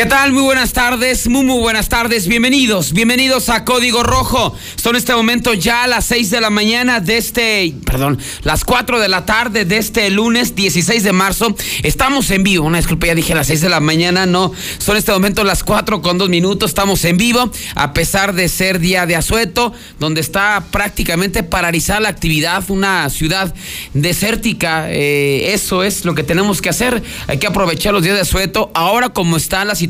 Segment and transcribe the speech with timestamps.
[0.00, 0.32] ¿Qué tal?
[0.32, 4.56] Muy buenas tardes, muy muy buenas tardes, bienvenidos, bienvenidos a Código Rojo.
[4.76, 9.08] Son este momento ya las 6 de la mañana de este, perdón, las 4 de
[9.08, 11.54] la tarde de este lunes 16 de marzo.
[11.82, 15.12] Estamos en vivo, una disculpa, ya dije las 6 de la mañana, no, son este
[15.12, 19.16] momento las 4 con 2 minutos, estamos en vivo, a pesar de ser día de
[19.16, 23.54] asueto, donde está prácticamente paralizada la actividad, una ciudad
[23.92, 28.22] desértica, eh, eso es lo que tenemos que hacer, hay que aprovechar los días de
[28.22, 29.89] asueto, ahora como está la situación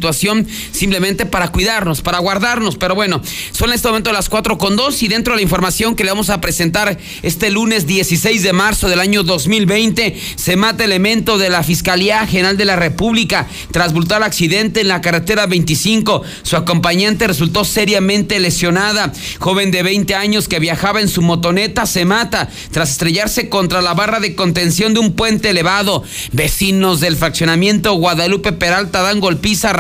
[0.73, 2.77] simplemente para cuidarnos, para guardarnos.
[2.77, 3.23] Pero bueno,
[3.53, 6.11] son en este momento las 4 con 2 y dentro de la información que le
[6.11, 11.51] vamos a presentar este lunes 16 de marzo del año 2020, se mata elemento de
[11.51, 16.23] la Fiscalía General de la República tras brutal accidente en la carretera 25.
[16.43, 19.13] Su acompañante resultó seriamente lesionada.
[19.39, 23.95] Joven de 20 años que viajaba en su motoneta se mata tras estrellarse contra la
[23.95, 26.03] barra de contención de un puente elevado.
[26.33, 29.73] Vecinos del fraccionamiento Guadalupe Peralta dan golpiza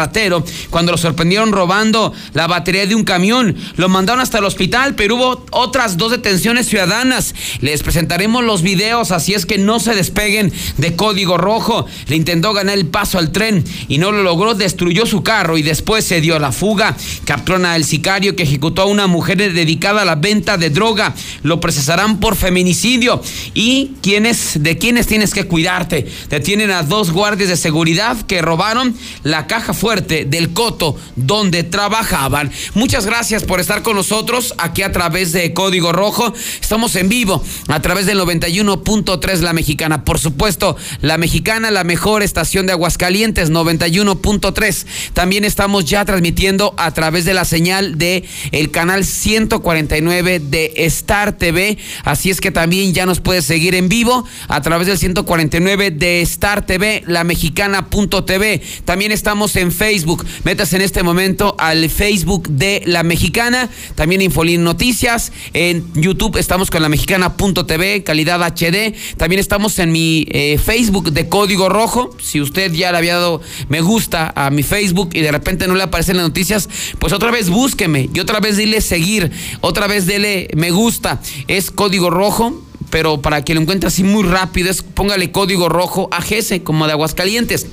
[0.70, 3.56] cuando lo sorprendieron robando la batería de un camión.
[3.77, 7.34] Lo mandaron hasta el hospital, pero hubo otras dos detenciones ciudadanas.
[7.61, 11.86] Les presentaremos los videos, así es que no se despeguen de código rojo.
[12.08, 15.62] Le intentó ganar el paso al tren y no lo logró, destruyó su carro y
[15.62, 16.97] después se dio a la fuga.
[17.25, 21.14] Capturaron al sicario que ejecutó a una mujer dedicada a la venta de droga.
[21.42, 23.22] Lo procesarán por feminicidio.
[23.55, 26.06] ¿Y quiénes, de quiénes tienes que cuidarte?
[26.28, 32.51] Detienen a dos guardias de seguridad que robaron la caja fuerte del Coto donde trabajaban.
[32.75, 36.33] Muchas gracias por estar con nosotros aquí a través de Código Rojo.
[36.61, 40.05] Estamos en vivo a través del 91.3 La Mexicana.
[40.05, 44.87] Por supuesto, La Mexicana, la mejor estación de Aguascalientes, 91.3.
[45.12, 51.37] También estamos ya transmitiendo a través de la señal de el canal 149 de Star
[51.37, 51.78] TV.
[52.05, 56.22] Así es que también ya nos puedes seguir en vivo a través del 149 de
[56.22, 58.62] Star TV, la mexicana.tv.
[58.84, 60.27] También estamos en Facebook.
[60.45, 65.33] Metas en este momento al Facebook de La Mexicana, también Infolín Noticias.
[65.55, 68.95] En YouTube estamos con la mexicana.tv, calidad HD.
[69.17, 72.15] También estamos en mi eh, Facebook de Código Rojo.
[72.21, 75.75] Si usted ya le había dado me gusta a mi Facebook y de repente no
[75.75, 76.69] le aparecen las noticias,
[76.99, 81.23] pues otra vez búsqueme y otra vez dile seguir, otra vez dele me gusta.
[81.49, 86.09] Es Código Rojo pero para que lo encuentre así muy rápido, es póngale código rojo
[86.11, 87.69] AGS, como de Aguascalientes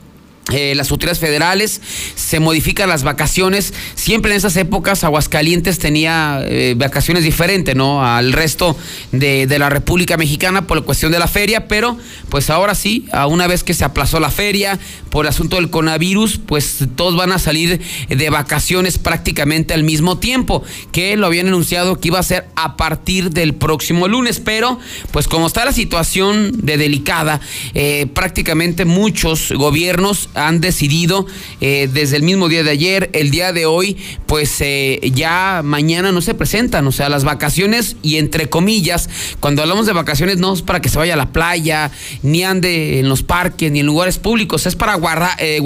[0.50, 1.80] eh, las autoridades federales,
[2.14, 3.74] se modifican las vacaciones.
[3.94, 8.04] Siempre en esas épocas Aguascalientes tenía eh, vacaciones diferentes, ¿no?
[8.04, 8.76] Al resto
[9.12, 11.98] de, de, la República Mexicana por la cuestión de la feria, pero
[12.30, 14.78] pues ahora sí, a una vez que se aplazó la feria
[15.10, 20.18] por el asunto del coronavirus, pues todos van a salir de vacaciones prácticamente al mismo
[20.18, 24.78] tiempo, que lo habían anunciado que iba a ser a partir del próximo lunes, pero
[25.10, 27.40] pues como está la situación de delicada,
[27.74, 31.26] eh, prácticamente muchos gobiernos han decidido
[31.60, 33.96] eh, desde el mismo día de ayer, el día de hoy,
[34.26, 39.08] pues eh, ya mañana no se presentan, o sea, las vacaciones y entre comillas,
[39.40, 41.90] cuando hablamos de vacaciones no es para que se vaya a la playa,
[42.22, 44.98] ni ande en los parques, ni en lugares públicos, es para
[45.38, 45.60] eh,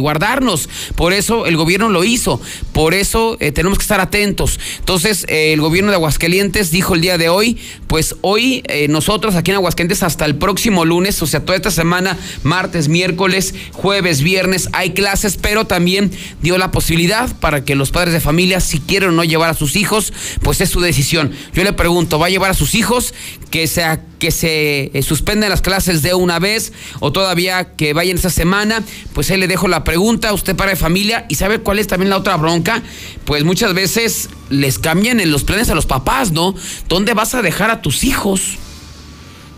[0.00, 0.68] guardarnos.
[0.96, 2.40] Por eso el gobierno lo hizo,
[2.72, 4.58] por eso tenemos que estar atentos.
[4.78, 9.56] Entonces, el gobierno de Aguascalientes dijo el día de hoy, pues hoy nosotros aquí en
[9.56, 14.90] Aguascalientes hasta el próximo lunes, o sea, toda esta semana, martes, miércoles, jueves, viernes hay
[14.92, 16.10] clases, pero también
[16.42, 19.54] dio la posibilidad para que los padres de familia, si quieren o no llevar a
[19.54, 20.12] sus hijos,
[20.42, 21.32] pues es su decisión.
[21.52, 23.14] Yo le pregunto, ¿va a llevar a sus hijos
[23.50, 28.16] que, sea, que se eh, suspenden las clases de una vez o todavía que vayan
[28.16, 28.82] esa semana?
[29.12, 32.10] Pues ahí le dejo la pregunta, usted padre de familia, y sabe cuál es también
[32.10, 32.82] la otra bronca,
[33.24, 36.54] pues muchas veces les cambian en los planes a los papás, ¿no?
[36.88, 38.58] ¿Dónde vas a dejar a tus hijos?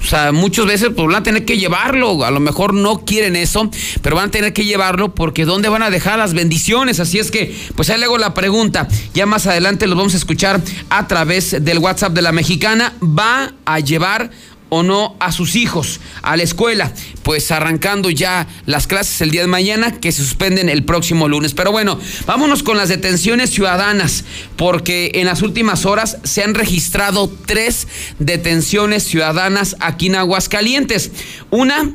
[0.02, 2.24] O sea, muchas veces pues, van a tener que llevarlo.
[2.24, 3.70] A lo mejor no quieren eso,
[4.02, 7.00] pero van a tener que llevarlo porque ¿dónde van a dejar las bendiciones?
[7.00, 8.88] Así es que, pues ahí le hago la pregunta.
[9.14, 10.60] Ya más adelante los vamos a escuchar
[10.90, 12.92] a través del WhatsApp de la mexicana.
[13.02, 14.30] ¿Va a llevar
[14.68, 16.92] o no a sus hijos a la escuela,
[17.22, 21.54] pues arrancando ya las clases el día de mañana que se suspenden el próximo lunes.
[21.54, 24.24] Pero bueno, vámonos con las detenciones ciudadanas,
[24.56, 27.86] porque en las últimas horas se han registrado tres
[28.18, 31.10] detenciones ciudadanas aquí en Aguascalientes.
[31.50, 31.92] Una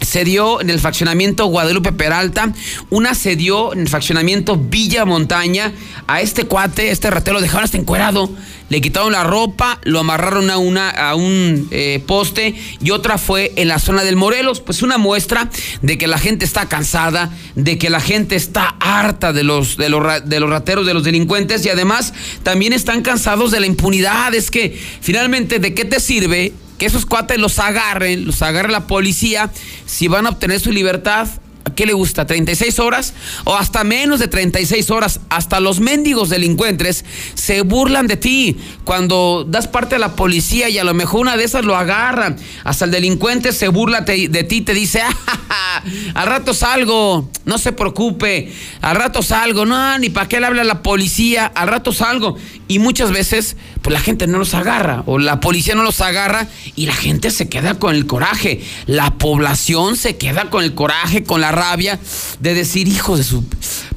[0.00, 2.52] se dio en el faccionamiento Guadalupe Peralta,
[2.88, 5.72] una se dio en el faccionamiento Villa Montaña.
[6.06, 8.30] A este cuate, este ratero, lo dejaron hasta encuerado.
[8.68, 13.52] Le quitaron la ropa, lo amarraron a, una, a un eh, poste y otra fue
[13.56, 14.60] en la zona del Morelos.
[14.60, 15.50] Pues una muestra
[15.82, 19.88] de que la gente está cansada, de que la gente está harta de los, de
[19.88, 22.14] los, de los rateros, de los delincuentes y además
[22.44, 24.34] también están cansados de la impunidad.
[24.34, 28.86] Es que finalmente, ¿de qué te sirve que esos cuates los agarren, los agarre la
[28.86, 29.50] policía,
[29.84, 31.28] si van a obtener su libertad,
[31.66, 32.26] ¿a qué le gusta?
[32.26, 33.12] ¿36 horas?
[33.44, 35.20] O hasta menos de 36 horas.
[35.28, 37.04] Hasta los mendigos delincuentes
[37.34, 41.36] se burlan de ti cuando das parte a la policía y a lo mejor una
[41.36, 42.38] de esas lo agarran.
[42.64, 45.02] Hasta el delincuente se burla de ti, te dice,
[45.50, 45.82] ah,
[46.14, 48.50] al rato salgo, no se preocupe,
[48.80, 52.38] al rato salgo, no, ni para qué le habla la policía, al rato salgo.
[52.70, 56.46] Y muchas veces pues la gente no los agarra o la policía no los agarra
[56.76, 58.60] y la gente se queda con el coraje.
[58.86, 61.98] La población se queda con el coraje, con la rabia
[62.38, 63.44] de decir, hijos de su...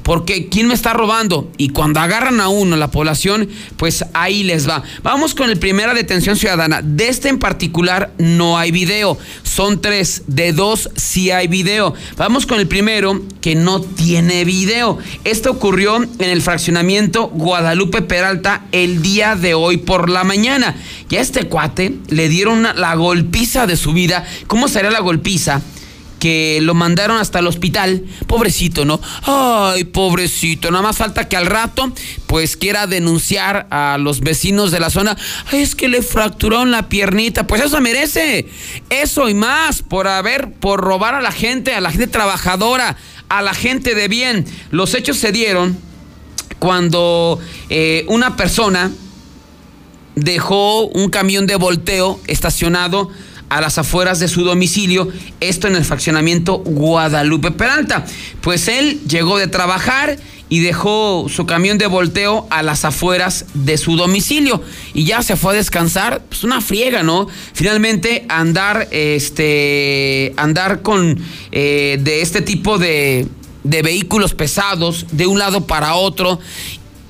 [0.04, 1.50] Porque ¿quién me está robando?
[1.56, 4.82] Y cuando agarran a uno, la población, pues ahí les va.
[5.02, 6.82] Vamos con el primera detención ciudadana.
[6.82, 9.18] De este en particular no hay video.
[9.42, 10.22] Son tres.
[10.26, 11.94] De dos sí hay video.
[12.18, 14.98] Vamos con el primero que no tiene video.
[15.24, 20.76] Esto ocurrió en el fraccionamiento Guadalupe Peralta el día de hoy por la mañana.
[21.08, 24.26] Y a este cuate le dieron la golpiza de su vida.
[24.48, 25.62] ¿Cómo sería la golpiza?
[26.24, 28.02] Que lo mandaron hasta el hospital.
[28.26, 28.98] Pobrecito, ¿no?
[29.24, 30.70] Ay, pobrecito.
[30.70, 31.92] Nada más falta que al rato,
[32.26, 35.18] pues quiera denunciar a los vecinos de la zona.
[35.52, 37.46] Ay, es que le fracturaron la piernita.
[37.46, 38.48] Pues eso merece.
[38.88, 42.96] Eso y más por haber, por robar a la gente, a la gente trabajadora,
[43.28, 44.46] a la gente de bien.
[44.70, 45.76] Los hechos se dieron
[46.58, 47.38] cuando
[47.68, 48.90] eh, una persona
[50.14, 53.10] dejó un camión de volteo estacionado
[53.54, 55.08] a las afueras de su domicilio,
[55.38, 58.04] esto en el fraccionamiento Guadalupe Peralta.
[58.40, 60.18] Pues él llegó de trabajar
[60.48, 64.60] y dejó su camión de volteo a las afueras de su domicilio
[64.92, 67.28] y ya se fue a descansar, pues una friega, ¿no?
[67.52, 71.16] Finalmente andar, este, andar con
[71.52, 73.28] eh, de este tipo de,
[73.62, 76.40] de vehículos pesados de un lado para otro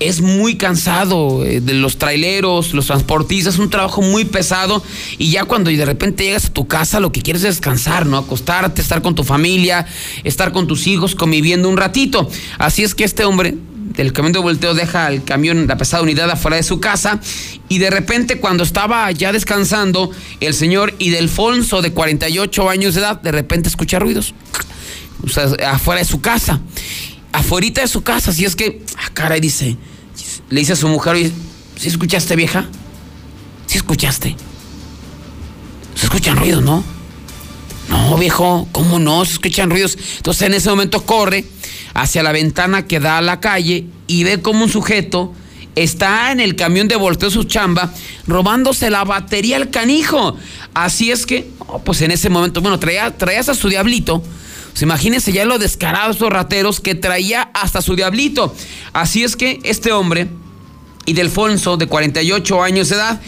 [0.00, 4.82] es muy cansado eh, de los traileros, los transportistas, es un trabajo muy pesado
[5.18, 8.18] y ya cuando de repente llegas a tu casa lo que quieres es descansar, ¿no?
[8.18, 9.86] Acostarte, estar con tu familia,
[10.24, 12.28] estar con tus hijos, conviviendo un ratito.
[12.58, 13.54] Así es que este hombre
[13.96, 17.20] del camión de volteo deja el camión, la pesada unidad afuera de su casa
[17.68, 20.10] y de repente cuando estaba ya descansando,
[20.40, 24.34] el señor Idelfonso de 48 años de edad, de repente escucha ruidos,
[25.64, 26.60] afuera de su casa
[27.34, 28.30] afuera de su casa.
[28.30, 29.76] Así es que, ah, caray, dice,
[30.48, 31.30] le dice a su mujer,
[31.76, 32.66] ¿sí escuchaste, vieja?
[33.66, 34.36] ¿Sí escuchaste?
[35.94, 36.84] Se escuchan ruidos, ¿no?
[37.88, 39.24] No, viejo, ¿cómo no?
[39.24, 39.98] Se escuchan ruidos.
[40.16, 41.44] Entonces en ese momento corre
[41.92, 45.34] hacia la ventana que da a la calle y ve como un sujeto
[45.74, 47.92] está en el camión de volteo su chamba
[48.28, 50.36] robándose la batería al canijo.
[50.72, 54.22] Así es que, oh, pues en ese momento, bueno, traía, traías a su diablito
[54.74, 58.52] pues imagínense ya lo descarados estos rateros que traía hasta su diablito.
[58.92, 60.26] Así es que este hombre,
[61.06, 63.20] Idelfonso, de 48 años de edad,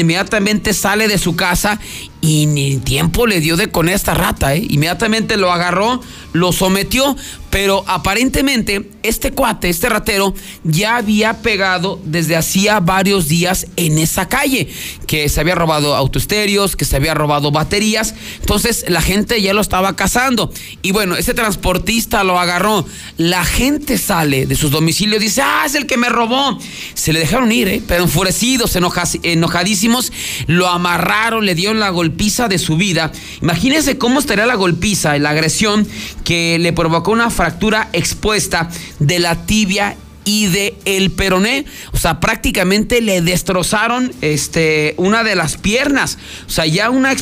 [0.00, 1.78] inmediatamente sale de su casa
[2.20, 4.64] y ni tiempo le dio de con esta rata, ¿eh?
[4.70, 6.00] Inmediatamente lo agarró,
[6.32, 7.16] lo sometió,
[7.50, 10.32] pero aparentemente este cuate, este ratero,
[10.62, 14.68] ya había pegado desde hacía varios días en esa calle,
[15.08, 19.60] que se había robado autoestéreos, que se había robado baterías, entonces la gente ya lo
[19.60, 20.52] estaba cazando.
[20.80, 22.86] Y bueno, ese transportista lo agarró,
[23.18, 26.56] la gente sale de sus domicilios, dice, ah, es el que me robó.
[26.94, 27.82] Se le dejaron ir, ¿eh?
[27.86, 29.22] pero enfurecidos, enojadísimos,
[30.46, 33.12] lo amarraron, le dieron la golpiza de su vida.
[33.40, 35.86] Imagínense cómo estaría la golpiza, la agresión
[36.24, 41.64] que le provocó una fractura expuesta de la tibia y de el peroné.
[41.92, 46.18] O sea, prácticamente le destrozaron este, una de las piernas.
[46.46, 47.14] O sea, ya una,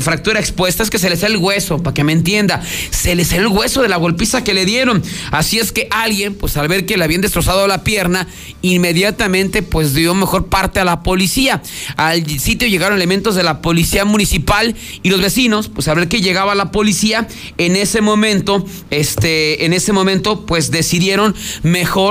[0.00, 2.62] fractura expuesta es que se le sale el hueso, para que me entienda.
[2.90, 5.02] Se le sale el hueso de la golpiza que le dieron.
[5.30, 8.26] Así es que alguien, pues al ver que le habían destrozado la pierna,
[8.62, 11.62] inmediatamente pues dio mejor parte a la policía.
[11.96, 16.20] Al sitio llegaron elementos de la policía municipal y los vecinos, pues al ver que
[16.20, 17.26] llegaba la policía,
[17.58, 22.09] en ese momento, este, en ese momento, pues decidieron mejor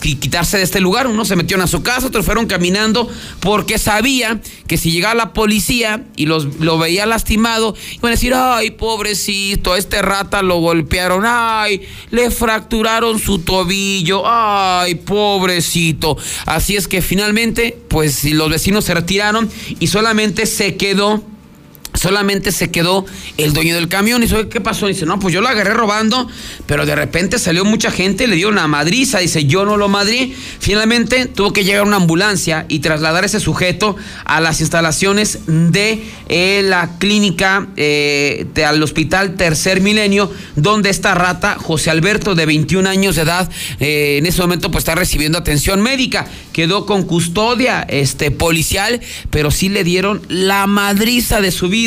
[0.00, 1.06] quitarse de este lugar.
[1.06, 3.08] Uno se metió a su casa, otros fueron caminando
[3.40, 8.34] porque sabía que si llegaba la policía y los, lo veía lastimado, iban a decir,
[8.34, 16.16] ay, pobrecito, este rata lo golpearon, ay, le fracturaron su tobillo, ay, pobrecito.
[16.46, 19.48] Así es que finalmente, pues los vecinos se retiraron
[19.80, 21.22] y solamente se quedó
[21.94, 24.22] solamente se quedó el dueño del camión.
[24.22, 24.88] Y dice, ¿qué pasó?
[24.88, 26.28] dice, no, pues yo lo agarré robando,
[26.66, 29.20] pero de repente salió mucha gente, le dio una madriza.
[29.20, 30.34] Dice, yo no lo madrí.
[30.58, 36.04] Finalmente tuvo que llegar una ambulancia y trasladar a ese sujeto a las instalaciones de
[36.28, 42.88] eh, la clínica eh, al hospital Tercer Milenio, donde esta rata, José Alberto, de 21
[42.88, 46.26] años de edad, eh, en ese momento pues está recibiendo atención médica.
[46.52, 51.83] Quedó con custodia este, policial, pero sí le dieron la madriza de su vida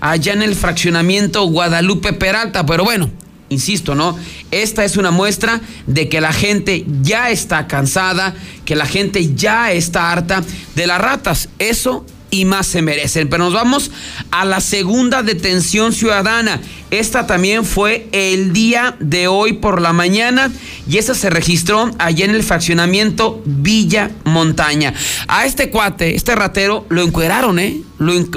[0.00, 2.64] allá en el fraccionamiento Guadalupe Peralta.
[2.66, 3.10] Pero bueno,
[3.48, 4.16] insisto, ¿no?
[4.50, 8.34] Esta es una muestra de que la gente ya está cansada,
[8.64, 10.42] que la gente ya está harta
[10.74, 11.48] de las ratas.
[11.58, 13.28] Eso y más se merecen.
[13.28, 13.92] Pero nos vamos
[14.30, 16.60] a la segunda detención ciudadana.
[16.90, 20.50] Esta también fue el día de hoy por la mañana
[20.88, 24.94] y esa se registró allá en el fraccionamiento Villa Montaña.
[25.28, 27.80] A este cuate, este ratero, lo encueraron, ¿eh?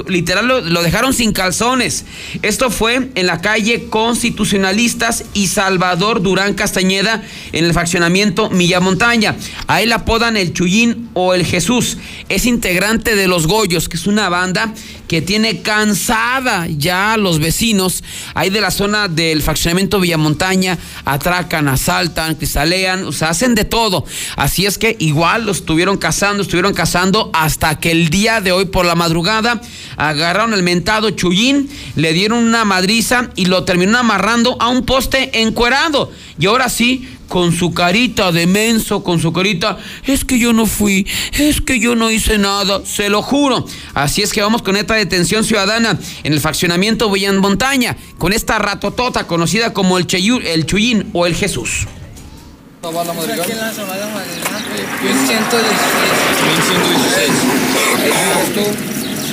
[0.06, 2.04] Literal lo, dejaron sin calzones.
[2.42, 7.22] Esto fue en la calle Constitucionalistas y Salvador Durán Castañeda
[7.52, 9.36] en el fraccionamiento Villa Montaña.
[9.66, 11.98] Ahí la apodan el Chuyín o el Jesús.
[12.28, 14.74] Es integrante de Los Goyos, que es una banda
[15.08, 21.66] que tiene cansada ya a los vecinos ahí de la zona del fraccionamiento Villamontaña, atracan,
[21.66, 24.04] asaltan, cristalean, o sea, hacen de todo.
[24.36, 28.66] Así es que igual lo estuvieron cazando, estuvieron cazando hasta que el día de hoy
[28.66, 29.57] por la madrugada
[29.96, 35.42] Agarraron al mentado Chuyín, le dieron una madriza y lo terminaron amarrando a un poste
[35.42, 36.10] encuerado.
[36.38, 40.66] Y ahora sí, con su carita de menso, con su carita, es que yo no
[40.66, 43.66] fui, es que yo no hice nada, se lo juro.
[43.94, 48.58] Así es que vamos con esta detención ciudadana en el faccionamiento Villan Montaña, con esta
[48.58, 51.86] ratotota conocida como el, Cheyur, el Chuyín o el Jesús.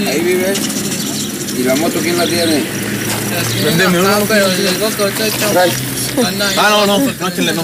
[0.08, 0.54] Ahí vive.
[1.58, 2.64] ¿Y la moto quién la tiene?
[3.64, 4.18] Vendeme una.
[4.18, 4.68] Ah, pero el
[6.58, 7.64] Ah, no, no, no échenle, no.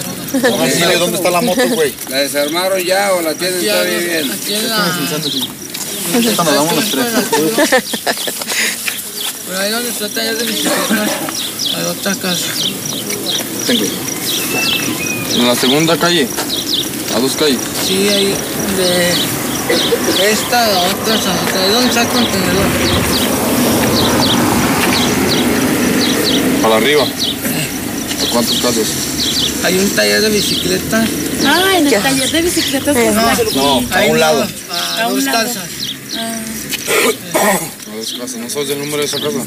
[1.00, 1.94] Dónde está la moto, güey.
[2.10, 4.32] ¿La desarmaron ya o la tienen todavía bien?
[4.32, 4.98] Aquí en la...
[6.14, 7.06] Esta nos damos los tres.
[9.48, 11.10] Por ahí donde está el taller de bicicletas,
[11.76, 12.46] hay otra casa.
[13.68, 13.86] Tengo.
[15.36, 16.28] ¿En la segunda calle?
[17.16, 17.60] ¿A dos calles?
[17.86, 18.36] Sí, ahí
[18.78, 19.41] de
[20.32, 21.16] esta la otra.
[21.16, 22.66] ¿De dónde está el contenedor?
[26.62, 27.04] Para arriba.
[27.04, 28.88] ¿A cuántos casos?
[29.64, 31.10] Hay un taller de bicicletas.
[31.46, 32.96] Ah, en el taller de bicicletas.
[32.96, 34.48] pues, No, No, a un no, lado.
[34.70, 35.48] A, A un dos lado.
[35.48, 35.64] casas.
[37.92, 38.36] A dos casas.
[38.38, 39.40] ¿No sabes el número de esa casa?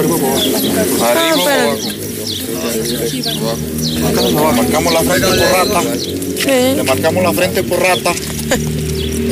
[0.00, 1.78] Arriba o abajo.
[4.56, 5.82] Marcamos la frente por rata.
[6.74, 8.12] Le marcamos la frente por rata.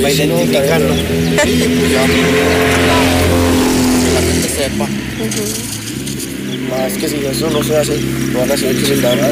[0.01, 0.95] Para identificarlo.
[0.95, 2.07] Pues ya.
[4.05, 4.89] Que la gente sepa.
[6.71, 7.97] Más que si eso no se hace,
[8.33, 9.29] lo van a hacer que se nada.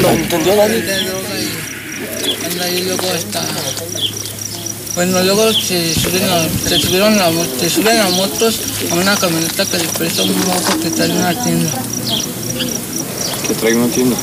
[0.00, 0.82] No entendió nadie.
[2.44, 3.42] Anda ahí luego está.
[4.96, 8.60] Bueno, luego se suben, a, se subieron la, mo- se suben a motos
[8.90, 11.70] a una camioneta que le presta un moto que está en una tienda.
[13.46, 14.16] Que traigo una tienda.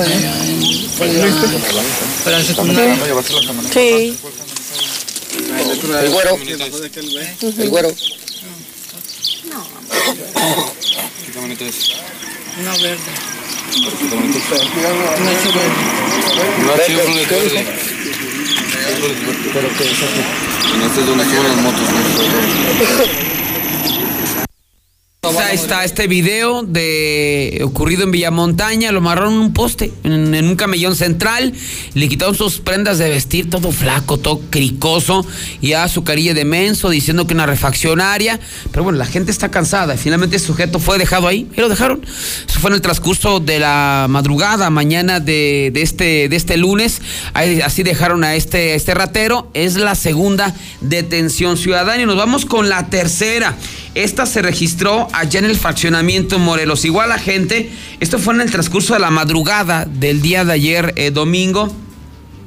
[0.00, 1.82] Allá en- por la,
[2.22, 2.94] por la secundaria.
[2.96, 3.68] ¿No llevaste la cámara?
[3.72, 4.16] Sí.
[6.04, 6.38] El güero.
[7.58, 7.92] El güero.
[11.26, 11.90] ¿Qué camioneta es?
[12.60, 12.98] Una verde.
[13.72, 14.62] ¿Qué camioneta es?
[16.62, 17.93] Una chevrolet.
[18.84, 19.48] Chevrolet verde.
[19.50, 19.94] Chevrolet verde.
[20.74, 21.88] En este es donde suben las motos.
[21.90, 21.96] ¿no?
[25.42, 30.56] Está este video de ocurrido en Villamontaña, lo amarraron en un poste, en, en un
[30.56, 31.52] camellón central,
[31.94, 35.24] le quitaron sus prendas de vestir, todo flaco, todo cricoso,
[35.60, 38.40] y a su carilla de menso, diciendo que una refaccionaria,
[38.72, 42.02] pero bueno, la gente está cansada, finalmente el sujeto fue dejado ahí, y lo dejaron.
[42.48, 47.00] Eso fue en el transcurso de la madrugada, mañana de, de este, de este lunes,
[47.32, 52.16] ahí- así dejaron a este, a este ratero, es la segunda detención ciudadana, y nos
[52.16, 53.56] vamos con la tercera.
[53.94, 56.84] Esta se registró allá en el fraccionamiento en Morelos.
[56.84, 57.70] Igual la gente,
[58.00, 61.72] esto fue en el transcurso de la madrugada del día de ayer, eh, domingo.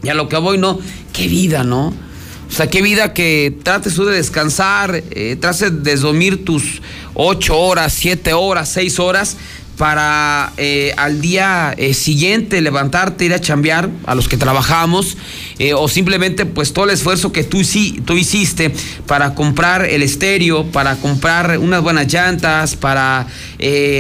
[0.03, 0.79] Y a lo que voy, ¿no?
[1.13, 1.87] Qué vida, ¿no?
[1.87, 6.81] O sea, qué vida que trates tú de descansar, eh, trates de dormir tus
[7.13, 9.37] ocho horas, siete horas, seis horas
[9.77, 15.17] para eh, al día eh, siguiente levantarte, ir a chambear a los que trabajamos,
[15.60, 18.74] eh, o simplemente pues todo el esfuerzo que tú, sí, tú hiciste
[19.05, 23.27] para comprar el estéreo, para comprar unas buenas llantas, para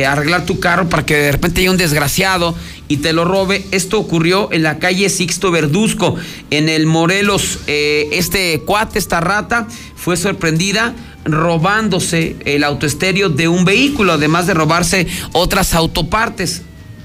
[0.07, 2.55] arreglar tu carro, para que de repente haya un desgraciado
[2.87, 3.63] y te lo robe.
[3.71, 6.15] Esto ocurrió en la calle Sixto Verduzco,
[6.49, 7.59] en el Morelos.
[7.67, 9.67] Este cuate, esta rata,
[10.07, 10.93] fue sorprendida
[11.25, 16.61] robándose el autoestéreo de un vehículo, además de robarse otras autopartes.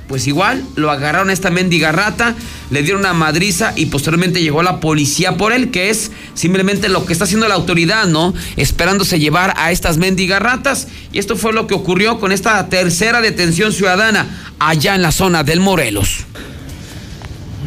[0.06, 2.36] Pues igual, lo agarraron a esta mendiga rata,
[2.70, 7.04] le dieron una madriza y posteriormente llegó la policía por él, que es simplemente lo
[7.04, 8.34] que está haciendo la autoridad, ¿no?
[8.54, 10.86] Esperándose llevar a estas mendigas ratas.
[11.12, 14.28] Y esto fue lo que ocurrió con esta tercera detención ciudadana
[14.60, 16.18] allá en la zona del Morelos.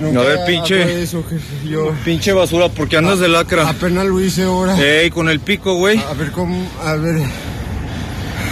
[0.02, 1.02] A ver, pinche.
[1.04, 3.70] Eso, jefe, yo Pinche basura, porque andas de lacra.
[3.70, 4.78] apenas lo hice ahora.
[4.78, 6.00] Ey, con el pico, güey.
[6.00, 7.22] A ver cómo, a ver.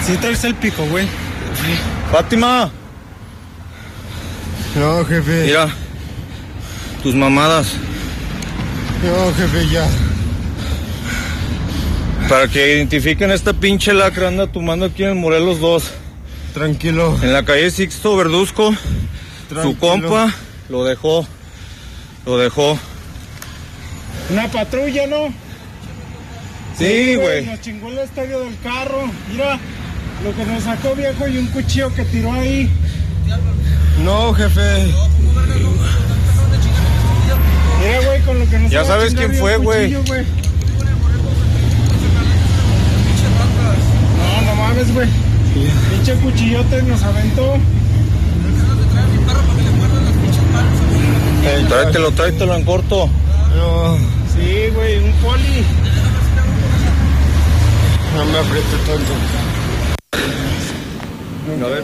[0.05, 1.05] Sí traes el pico, güey.
[2.11, 2.69] Fátima,
[4.75, 5.43] No, jefe.
[5.45, 5.67] mira.
[7.03, 7.73] Tus mamadas.
[9.03, 9.85] No, jefe, ya.
[12.29, 15.83] Para que identifiquen esta pinche lacra, anda tomando aquí en el Morelos 2.
[16.53, 17.17] Tranquilo.
[17.21, 18.71] En la calle Sixto Verduzco.
[18.71, 19.79] Su tranquilo.
[19.79, 20.33] compa
[20.69, 21.25] lo dejó.
[22.25, 22.77] Lo dejó.
[24.29, 25.33] Una patrulla, ¿no?
[26.77, 27.45] Sí, güey.
[27.45, 29.09] Nos chingó el estadio del carro.
[29.31, 29.59] Mira
[30.23, 32.69] lo que nos sacó viejo y un cuchillo que tiró ahí.
[34.03, 34.93] No, jefe.
[37.79, 39.91] Mira, güey, con lo que nos Ya sabes quién fue, güey.
[39.91, 40.01] No,
[44.45, 45.09] no mames, güey.
[45.91, 47.57] Pinche cuchillote nos aventó.
[51.43, 53.09] Tráetelo, tráetelo en corto.
[53.55, 53.97] No,
[54.33, 55.63] Sí, güey, un poli.
[58.15, 59.13] no me apriete tanto.
[61.65, 61.83] A ver,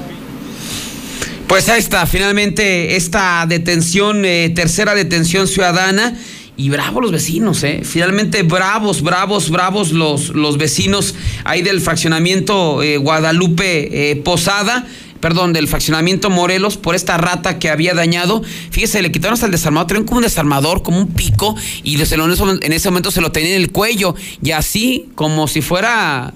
[1.48, 6.18] Pues ahí está, finalmente esta detención, eh, tercera detención ciudadana.
[6.56, 7.82] Y bravos los vecinos, ¿eh?
[7.86, 14.86] Finalmente bravos, bravos, bravos los, los vecinos ahí del fraccionamiento eh, Guadalupe eh, Posada.
[15.20, 18.42] Perdón, del fraccionamiento Morelos por esta rata que había dañado.
[18.72, 22.16] Fíjese, le quitaron hasta el desarmador, traían como un desarmador, como un pico, y ese-
[22.16, 24.16] en ese momento se lo tenía en el cuello.
[24.42, 26.34] Y así, como si fuera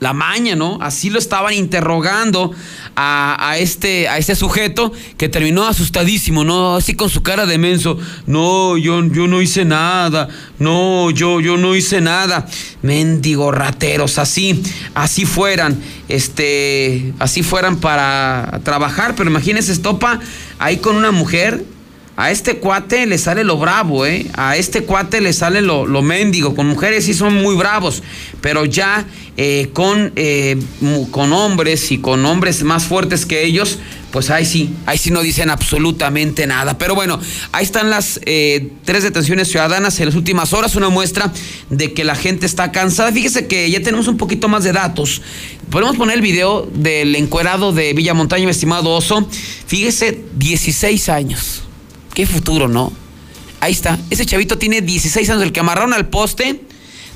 [0.00, 0.78] la maña, ¿no?
[0.80, 2.52] Así lo estaban interrogando
[2.96, 6.76] a, este, a este sujeto que terminó asustadísimo, ¿no?
[6.76, 7.98] Así con su cara de menso.
[8.26, 10.28] No, yo, yo no hice nada.
[10.58, 12.46] No, yo, yo no hice nada.
[12.82, 14.62] Mendigo rateros, así,
[14.94, 19.14] así fueran, este, así fueran para trabajar.
[19.16, 20.20] Pero imagínense, estopa
[20.58, 21.64] ahí con una mujer.
[22.16, 24.26] A este cuate le sale lo bravo, ¿eh?
[24.34, 26.54] A este cuate le sale lo, lo mendigo.
[26.54, 28.02] Con mujeres sí son muy bravos,
[28.42, 29.06] pero ya
[29.42, 30.60] eh, con, eh,
[31.10, 33.78] con hombres y con hombres más fuertes que ellos,
[34.10, 36.76] pues ahí sí, ahí sí no dicen absolutamente nada.
[36.76, 37.18] Pero bueno,
[37.52, 41.32] ahí están las eh, tres detenciones ciudadanas en las últimas horas, una muestra
[41.70, 43.12] de que la gente está cansada.
[43.12, 45.22] Fíjese que ya tenemos un poquito más de datos.
[45.70, 49.26] Podemos poner el video del encuerado de Villa Montaña, mi estimado Oso.
[49.66, 51.62] Fíjese, 16 años.
[52.14, 52.92] Qué futuro, ¿no?
[53.60, 53.98] Ahí está.
[54.10, 55.42] Ese chavito tiene 16 años.
[55.42, 56.60] El que amarraron al poste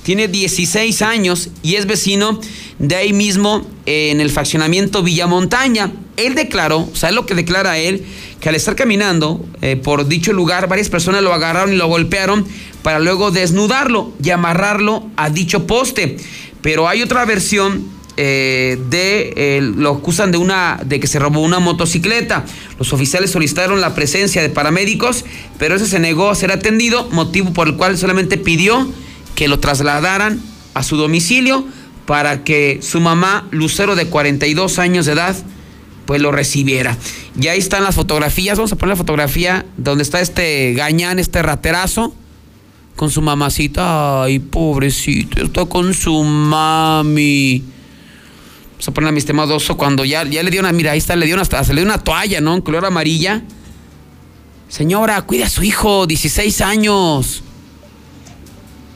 [0.02, 2.40] tiene 16 años y es vecino
[2.78, 5.90] de ahí mismo eh, en el fraccionamiento Villamontaña.
[6.16, 8.04] Él declaró, ¿sabe lo que declara él?
[8.40, 12.46] Que al estar caminando eh, por dicho lugar, varias personas lo agarraron y lo golpearon
[12.82, 16.18] para luego desnudarlo y amarrarlo a dicho poste.
[16.60, 21.40] Pero hay otra versión eh, de eh, lo acusan de una de que se robó
[21.40, 22.44] una motocicleta.
[22.78, 25.24] Los oficiales solicitaron la presencia de paramédicos,
[25.58, 28.88] pero ese se negó a ser atendido, motivo por el cual solamente pidió
[29.34, 30.40] que lo trasladaran
[30.74, 31.64] a su domicilio
[32.06, 35.36] para que su mamá, Lucero de 42 años de edad,
[36.06, 36.96] pues lo recibiera.
[37.40, 41.42] Y ahí están las fotografías, vamos a poner la fotografía donde está este gañán, este
[41.42, 42.14] raterazo
[42.94, 44.22] con su mamacita.
[44.22, 47.73] Ay, pobrecito, está con su mami.
[48.84, 50.98] Vamos a poner a mi estimado oso cuando ya, ya le dio una, mira, ahí
[50.98, 52.52] está, le dio una, hasta le dio una toalla, ¿no?
[52.54, 53.42] En color amarilla.
[54.68, 57.42] Señora, cuida a su hijo, 16 años.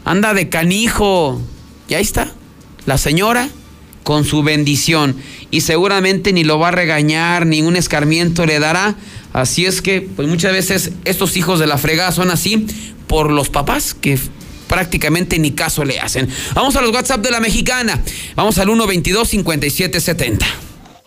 [0.04, 1.40] Anda de canijo.
[1.88, 2.30] Y ahí está.
[2.84, 3.48] La señora
[4.02, 5.16] con su bendición.
[5.50, 8.94] Y seguramente ni lo va a regañar, ningún escarmiento le dará.
[9.32, 12.66] Así es que, pues muchas veces estos hijos de la fregada son así
[13.06, 14.18] por los papás que
[14.68, 16.28] prácticamente ni caso le hacen.
[16.54, 18.00] Vamos a los WhatsApp de la mexicana.
[18.36, 20.46] Vamos al 122-5770.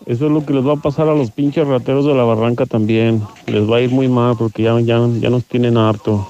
[0.06, 2.66] Eso es lo que les va a pasar a los pinches rateros de la barranca
[2.66, 3.22] también.
[3.46, 6.28] Les va a ir muy mal porque ya, ya, ya nos tienen harto.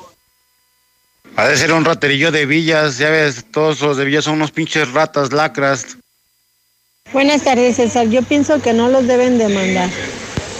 [1.37, 4.51] Ha de ser un raterillo de villas, ya ves, todos los de villas son unos
[4.51, 5.97] pinches ratas lacras.
[7.13, 8.09] Buenas tardes, César.
[8.09, 9.89] Yo pienso que no los deben demandar.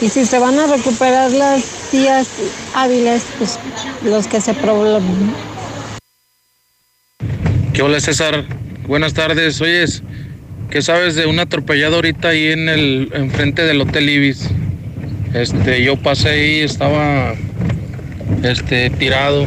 [0.01, 2.27] Y si se van a recuperar las días
[2.75, 3.59] hábiles, pues
[4.05, 5.52] los que se probleman.
[7.73, 8.45] ¿Qué hola César?
[8.87, 9.59] Buenas tardes.
[9.63, 10.03] Oyes,
[10.71, 14.49] ¿qué sabes de un atropellado ahorita ahí en el enfrente del Hotel Ibis?
[15.33, 17.35] Este, yo pasé ahí, estaba
[18.43, 19.47] este tirado.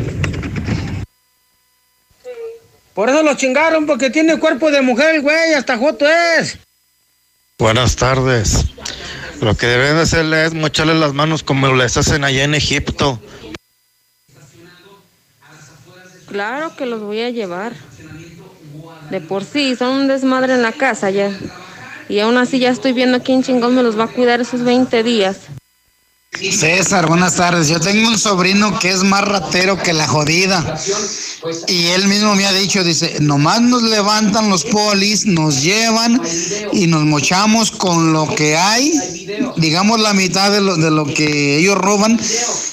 [2.96, 6.08] Por eso lo chingaron, porque tiene cuerpo de mujer, güey, hasta joto
[6.40, 6.58] es.
[7.60, 8.66] Buenas tardes.
[9.40, 13.20] Lo que deben hacerle es mocharle las manos como les hacen allá en Egipto.
[16.36, 17.71] Claro que los voy a llevar.
[19.10, 21.32] De por sí, son un desmadre en la casa ya.
[22.10, 25.02] Y aún así ya estoy viendo quién chingón me los va a cuidar esos 20
[25.02, 25.38] días.
[26.34, 27.69] César, buenas tardes.
[27.69, 30.78] Yo tengo un sobrino que es más ratero que la jodida.
[31.69, 36.21] Y él mismo me ha dicho, dice, nomás nos levantan los polis, nos llevan
[36.74, 38.91] y nos mochamos con lo que hay,
[39.56, 42.19] digamos la mitad de lo, de lo que ellos roban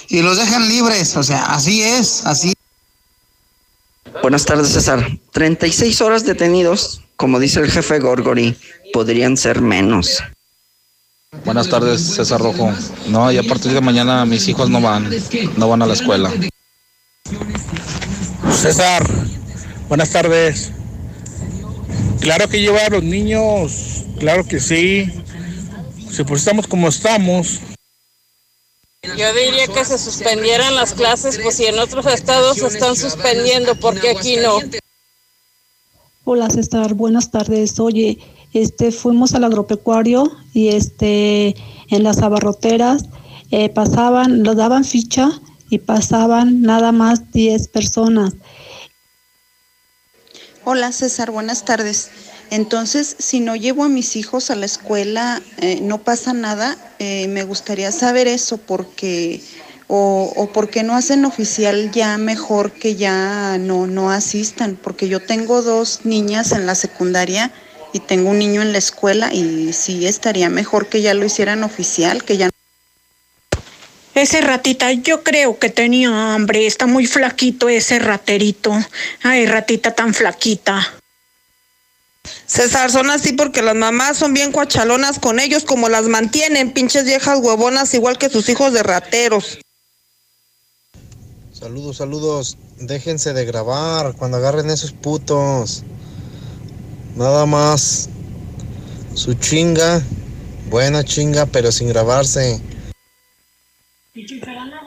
[0.08, 1.16] y los dejan libres.
[1.16, 2.54] O sea, así es, así.
[4.20, 5.18] Buenas tardes, César.
[5.32, 8.56] 36 horas detenidos, como dice el jefe Gorgori,
[8.92, 10.22] podrían ser menos.
[11.44, 12.70] Buenas tardes, César Rojo.
[13.08, 15.10] No, y a partir de mañana mis hijos no van,
[15.56, 16.30] no van a la escuela.
[18.50, 19.02] César,
[19.88, 20.72] buenas tardes.
[22.20, 25.10] Claro que lleva a los niños, claro que sí.
[26.10, 27.60] Si pues estamos como estamos.
[29.02, 33.74] Yo diría que se suspendieran las clases, pues si en otros estados se están suspendiendo,
[33.74, 34.60] porque aquí no.
[36.22, 37.80] Hola César, buenas tardes.
[37.80, 38.18] Oye,
[38.52, 41.56] este fuimos al agropecuario y este
[41.88, 43.06] en las abarroteras
[43.50, 45.30] eh, pasaban, lo daban ficha
[45.68, 48.34] y pasaban nada más 10 personas.
[50.64, 52.12] Hola César, buenas tardes.
[52.52, 56.76] Entonces, si no llevo a mis hijos a la escuela, eh, no pasa nada.
[56.98, 59.40] Eh, me gustaría saber eso porque
[59.88, 65.08] o, o por qué no hacen oficial ya mejor que ya no no asistan, porque
[65.08, 67.50] yo tengo dos niñas en la secundaria
[67.94, 71.64] y tengo un niño en la escuela y sí estaría mejor que ya lo hicieran
[71.64, 72.50] oficial, que ya
[74.14, 76.66] Ese ratita, yo creo que tenía hambre.
[76.66, 78.72] Está muy flaquito ese raterito.
[79.22, 81.01] Ay, ratita tan flaquita.
[82.46, 87.04] César, son así porque las mamás son bien cuachalonas con ellos, como las mantienen, pinches
[87.04, 89.58] viejas huevonas, igual que sus hijos de rateros.
[91.52, 92.58] Saludos, saludos.
[92.78, 95.84] Déjense de grabar cuando agarren esos putos.
[97.14, 98.08] Nada más.
[99.14, 100.02] Su chinga.
[100.68, 102.60] Buena chinga, pero sin grabarse.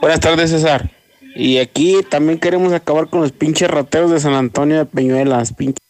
[0.00, 0.90] Buenas tardes, César.
[1.34, 5.52] Y aquí también queremos acabar con los pinches rateros de San Antonio de Peñuelas.
[5.52, 5.85] Pinche.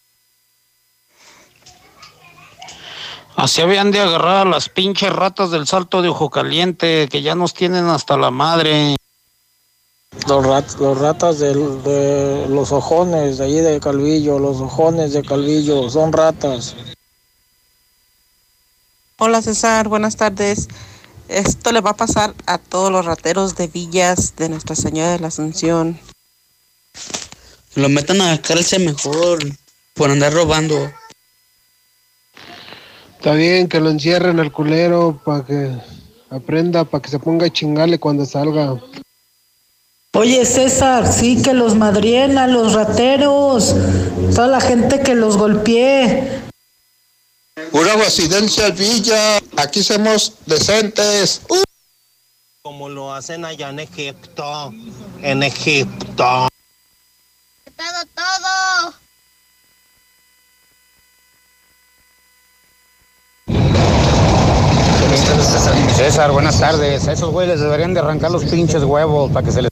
[3.36, 7.34] Así habían de agarrar a las pinches ratas del salto de ojo caliente, que ya
[7.34, 8.96] nos tienen hasta la madre.
[10.26, 15.22] Los, rat, los ratas del- de los ojones de allí de Calvillo, los ojones de
[15.22, 16.74] Calvillo, son ratas.
[19.18, 20.68] Hola César, buenas tardes.
[21.28, 25.18] Esto le va a pasar a todos los rateros de villas de Nuestra Señora de
[25.18, 26.00] la Asunción.
[27.74, 29.38] Lo metan a la cárcel mejor
[29.94, 30.90] por andar robando.
[33.26, 35.76] Está bien que lo encierren al culero para que
[36.30, 38.80] aprenda, para que se ponga a chingarle cuando salga.
[40.12, 43.74] Oye, César, sí que los madrien a los rateros,
[44.32, 46.40] toda la gente que los golpeé.
[47.72, 49.38] Pura residencia Villa.
[49.56, 51.42] Aquí somos decentes.
[52.62, 54.72] Como lo hacen allá en Egipto.
[55.20, 56.46] En Egipto.
[57.76, 59.05] Todo, todo.
[65.96, 67.08] César, buenas tardes.
[67.08, 69.70] A esos güeyes deberían de arrancar los pinches huevos para que se les...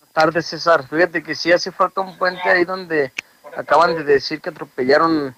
[0.00, 0.88] Buenas tardes, César.
[0.88, 3.12] Fíjate que sí hace falta un puente ahí donde
[3.56, 5.36] acaban de decir que atropellaron,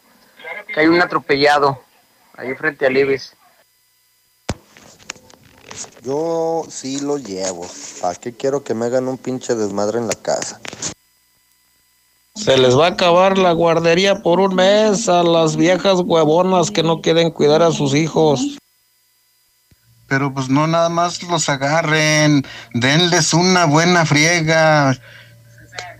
[0.73, 1.83] que hay un atropellado
[2.37, 3.35] ahí frente al Ibis.
[6.03, 7.67] Yo sí lo llevo.
[8.01, 10.61] ¿Para qué quiero que me hagan un pinche desmadre en la casa?
[12.35, 16.85] Se les va a acabar la guardería por un mes a las viejas huevonas que
[16.85, 18.59] no quieren cuidar a sus hijos.
[20.09, 24.97] Pero pues no nada más los agarren, denles una buena friega,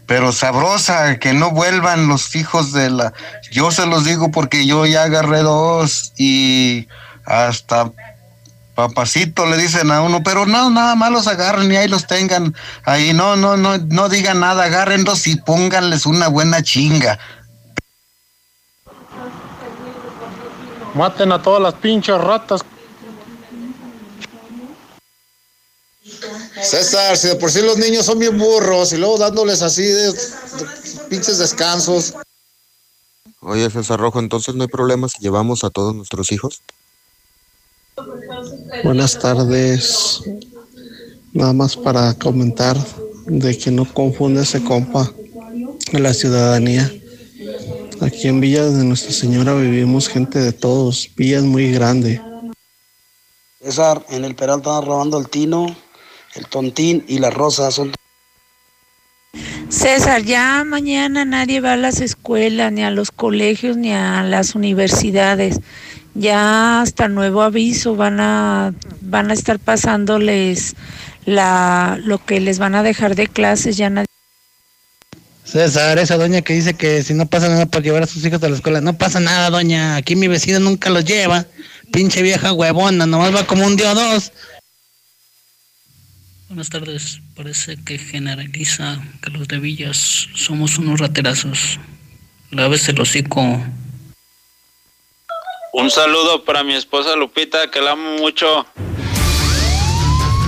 [0.07, 3.13] pero sabrosa, que no vuelvan los hijos de la...
[3.53, 6.89] Yo se los digo porque yo ya agarré dos y
[7.27, 7.93] hasta
[8.75, 12.55] papacito le dicen a uno, pero no, nada más los agarren y ahí los tengan
[12.85, 17.19] ahí, no, no, no, no digan nada, agárrenlos y pónganles una buena chinga.
[20.95, 22.65] Maten a todas las pinches ratas.
[26.69, 30.13] César, si de por sí los niños son bien burros y luego dándoles así de,
[30.13, 30.19] de
[31.09, 32.15] pinches descansos.
[33.41, 36.61] Oye, César Rojo, entonces no hay problema si llevamos a todos nuestros hijos.
[38.85, 40.23] Buenas tardes.
[41.33, 42.77] Nada más para comentar
[43.27, 45.11] de que no confunde ese compa
[45.93, 46.93] a la ciudadanía.
[48.01, 51.11] Aquí en Villa de Nuestra Señora vivimos gente de todos.
[51.17, 52.21] Villa es muy grande.
[53.63, 55.75] César, en el Peral están robando el tino,
[56.35, 57.71] el tontín y la rosa.
[57.71, 57.93] Son
[59.69, 64.55] César, ya mañana nadie va a las escuelas, ni a los colegios, ni a las
[64.55, 65.61] universidades.
[66.15, 70.75] Ya hasta nuevo aviso van a, van a estar pasándoles
[71.27, 73.77] la, lo que les van a dejar de clases.
[73.77, 74.09] Ya nadie
[75.45, 78.43] César, esa doña que dice que si no pasa nada para llevar a sus hijos
[78.43, 79.97] a la escuela, no pasa nada, doña.
[79.97, 81.47] Aquí mi vecino nunca los lleva.
[81.91, 84.33] Pinche vieja huevona, nomás va como un día o dos.
[86.49, 87.21] Buenas tardes.
[87.37, 91.79] Parece que generaliza que los de Villas somos unos raterazos.
[92.51, 93.63] Lávese el hocico.
[95.75, 98.67] Un saludo para mi esposa Lupita, que la amo mucho.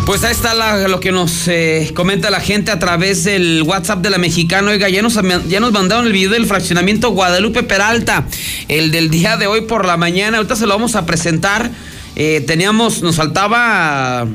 [0.06, 4.00] Pues ahí está la- lo que nos eh, comenta la gente a través del WhatsApp
[4.00, 4.70] de la mexicana.
[4.70, 5.14] Oiga, ya nos,
[5.48, 8.26] ya nos mandaron el video del fraccionamiento Guadalupe Peralta,
[8.68, 10.38] el del día de hoy por la mañana.
[10.38, 11.70] Ahorita se lo vamos a presentar.
[12.16, 14.26] Eh, teníamos, nos faltaba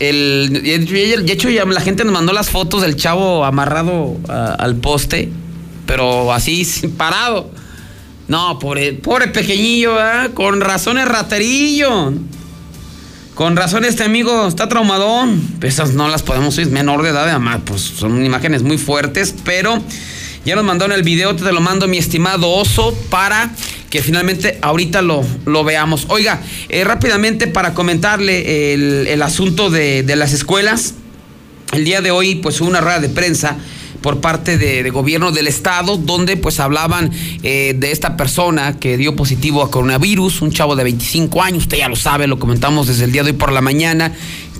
[0.00, 0.62] el.
[0.62, 5.30] De hecho, ya la gente nos mandó las fotos del chavo amarrado a- al poste,
[5.86, 7.50] pero así, sin- parado.
[8.28, 10.30] No, pobre, pobre pequeñillo, ¿verdad?
[10.34, 12.12] Con razón es raterillo.
[13.34, 15.40] Con razón este amigo está traumadón.
[15.62, 19.80] Esas no las podemos subir, menor de edad, además, pues son imágenes muy fuertes, pero
[20.46, 23.52] ya nos mandaron el video, te lo mando mi estimado oso para
[23.90, 26.06] que finalmente ahorita lo, lo veamos.
[26.08, 30.94] Oiga, eh, rápidamente para comentarle el, el asunto de, las escuelas.
[31.72, 33.56] El día de hoy, pues hubo una rueda de prensa
[34.02, 37.10] por parte de, de gobierno del estado, donde pues hablaban
[37.42, 41.78] eh, de esta persona que dio positivo a coronavirus, un chavo de 25 años, usted
[41.78, 44.12] ya lo sabe, lo comentamos desde el día de hoy por la mañana,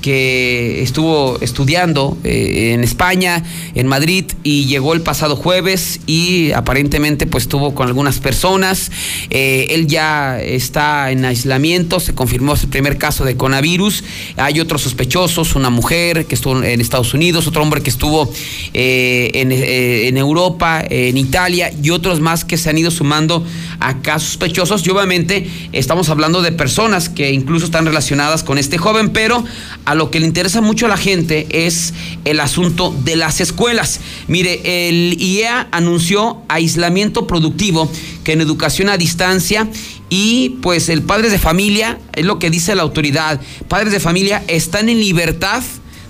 [0.07, 3.43] que estuvo estudiando eh, en España,
[3.75, 8.93] en Madrid, y llegó el pasado jueves y aparentemente pues estuvo con algunas personas.
[9.31, 14.05] Eh, él ya está en aislamiento, se confirmó el primer caso de coronavirus.
[14.37, 18.33] Hay otros sospechosos, una mujer que estuvo en Estados Unidos, otro hombre que estuvo
[18.75, 23.45] eh, en, en Europa, en Italia y otros más que se han ido sumando
[23.81, 24.87] a casos sospechosos.
[24.87, 29.45] Y obviamente estamos hablando de personas que incluso están relacionadas con este joven, pero
[29.85, 34.01] a lo que le interesa mucho a la gente es el asunto de las escuelas.
[34.29, 37.91] Mire, el IEA anunció aislamiento productivo
[38.25, 39.69] que en educación a distancia
[40.09, 44.43] y pues el padres de familia, es lo que dice la autoridad, padres de familia
[44.47, 45.63] están en libertad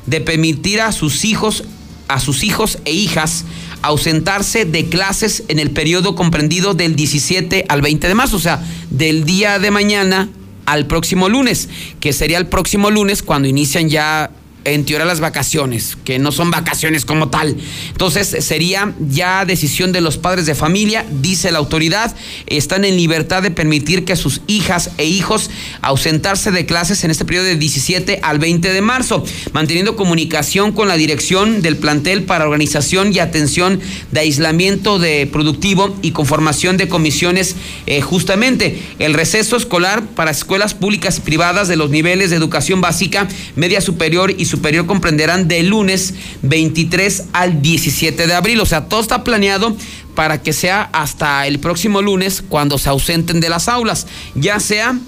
[0.07, 1.64] de permitir a sus hijos
[2.09, 3.44] a sus hijos e hijas
[3.82, 8.64] ausentarse de clases en el periodo comprendido del 17 al 20 de marzo, o sea,
[8.90, 10.28] del día de mañana
[10.66, 11.68] al próximo lunes,
[12.00, 14.30] que sería el próximo lunes cuando inician ya
[14.66, 17.57] en teoría las vacaciones, que no son vacaciones como tal.
[17.92, 22.14] Entonces sería ya decisión de los padres de familia, dice la autoridad,
[22.46, 25.50] están en libertad de permitir que sus hijas e hijos
[25.83, 30.88] ausentarse de clases en este periodo de 17 al 20 de marzo, manteniendo comunicación con
[30.88, 36.88] la dirección del plantel para organización y atención de aislamiento de productivo y conformación de
[36.88, 42.37] comisiones eh, justamente el receso escolar para escuelas públicas y privadas de los niveles de
[42.37, 48.61] educación básica, media superior y superior comprenderán del lunes 23 al 17 de abril.
[48.61, 49.76] O sea, todo está planeado
[50.16, 54.98] para que sea hasta el próximo lunes cuando se ausenten de las aulas, ya sea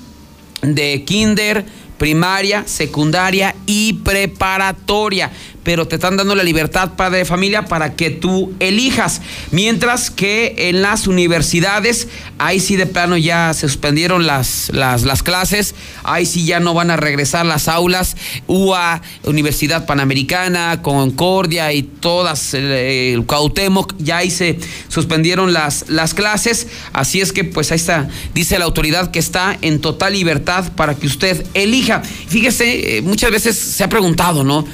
[0.63, 1.65] de kinder,
[1.99, 5.33] primaria, secundaria y preparatoria.
[5.69, 9.21] Pero te están dando la libertad, padre de familia, para que tú elijas.
[9.51, 15.23] Mientras que en las universidades, ahí sí de plano ya se suspendieron las, las, las
[15.23, 18.17] clases, ahí sí ya no van a regresar las aulas.
[18.47, 26.69] UA, Universidad Panamericana, Concordia y todas, el Cuauhtémoc, ya ahí se suspendieron las, las clases.
[26.95, 30.95] Así es que, pues ahí está, dice la autoridad que está en total libertad para
[30.95, 32.01] que usted elija.
[32.01, 34.67] Fíjese, eh, muchas veces se ha preguntado, ¿no?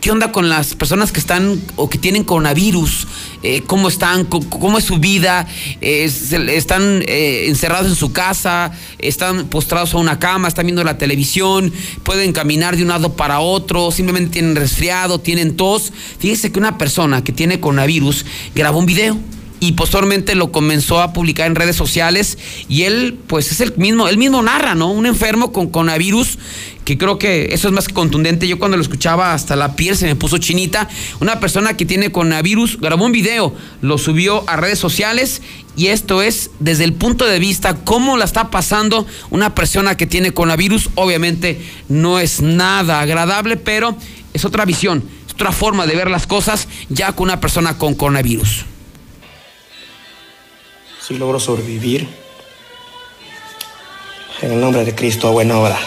[0.00, 3.06] ¿Qué onda con las personas que están o que tienen coronavirus?
[3.42, 4.24] Eh, ¿Cómo están?
[4.24, 5.46] ¿Cómo, es su vida?
[5.80, 8.72] Eh, ¿Están eh, encerrados en su casa?
[8.98, 10.48] ¿Están postrados a una cama?
[10.48, 11.72] ¿Están viendo la televisión?
[12.02, 13.90] ¿Pueden caminar de un lado para otro?
[13.90, 15.20] ¿Simplemente tienen resfriado?
[15.20, 15.92] ¿Tienen tos?
[16.18, 19.18] Fíjese que una persona que tiene coronavirus grabó un video
[19.60, 24.08] y posteriormente lo comenzó a publicar en redes sociales y él pues es el mismo,
[24.08, 24.90] él mismo narra, ¿no?
[24.90, 26.38] Un enfermo con coronavirus
[26.84, 28.48] que creo que eso es más que contundente.
[28.48, 30.88] Yo cuando lo escuchaba hasta la piel se me puso chinita.
[31.20, 35.42] Una persona que tiene coronavirus grabó un video, lo subió a redes sociales
[35.76, 40.06] y esto es desde el punto de vista cómo la está pasando una persona que
[40.06, 40.90] tiene coronavirus.
[40.94, 43.96] Obviamente no es nada agradable, pero
[44.32, 47.94] es otra visión, es otra forma de ver las cosas ya con una persona con
[47.94, 48.64] coronavirus.
[51.08, 52.06] Si logro sobrevivir,
[54.42, 55.78] en el nombre de Cristo a buena obra.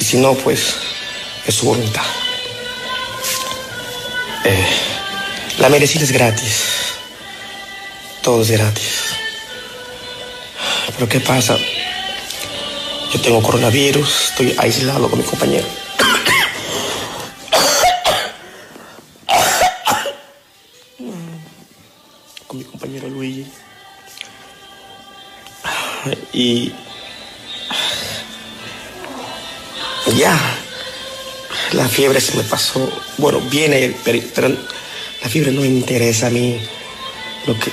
[0.00, 0.74] Y si no, pues
[1.46, 2.02] es su voluntad.
[4.44, 4.66] Eh,
[5.58, 6.64] la medicina es gratis.
[8.20, 8.90] Todo es gratis.
[10.94, 11.56] Pero ¿qué pasa?
[13.12, 15.87] Yo tengo coronavirus, estoy aislado con mi compañero.
[26.38, 26.70] Y
[30.14, 30.38] ya,
[31.72, 32.88] la fiebre se me pasó.
[33.16, 34.48] Bueno, viene, pero,
[35.20, 36.60] la fiebre no me interesa a mí.
[37.44, 37.72] Lo que,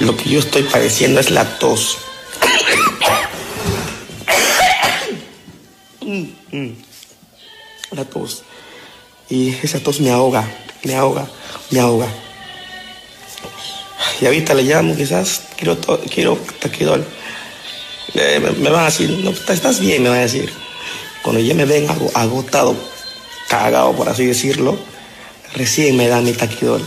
[0.00, 1.98] lo que yo estoy padeciendo es la tos.
[7.92, 8.42] La tos.
[9.28, 10.50] Y esa tos me ahoga,
[10.82, 11.30] me ahoga,
[11.70, 12.08] me ahoga.
[14.20, 15.78] Y ahorita le llamo, quizás quiero,
[16.12, 17.06] quiero taquidol.
[18.14, 20.52] Eh, me, van a decir, no, estás bien, me van a decir.
[21.22, 22.74] Cuando ya me ven ago- agotado,
[23.48, 24.78] cagado, por así decirlo,
[25.54, 26.86] recién me dan mi taquidol.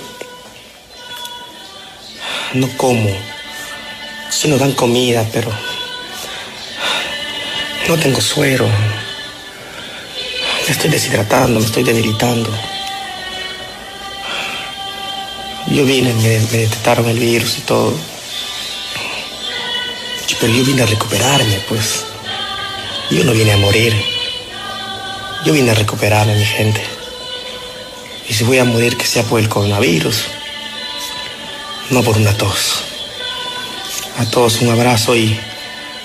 [2.54, 3.10] No como.
[4.30, 5.52] Sí nos dan comida, pero
[7.88, 8.68] no tengo suero.
[10.66, 12.50] Me estoy deshidratando, me estoy debilitando.
[15.68, 17.94] Yo vine, me, me detectaron el virus y todo.
[20.44, 22.04] Pero yo vine a recuperarme, pues.
[23.10, 23.96] Yo no vine a morir.
[25.46, 26.82] Yo vine a recuperarme, mi gente.
[28.28, 30.26] Y si voy a morir, que sea por el coronavirus,
[31.92, 32.84] no por una tos.
[34.20, 35.40] A todos un abrazo y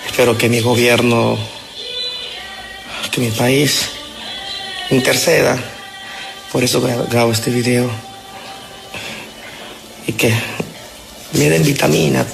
[0.06, 1.36] espero que mi gobierno,
[3.10, 3.88] que mi país
[4.90, 5.58] interceda.
[6.52, 7.90] Por eso gra- grabo este video.
[10.06, 10.32] Y que
[11.32, 12.24] me den vitamina.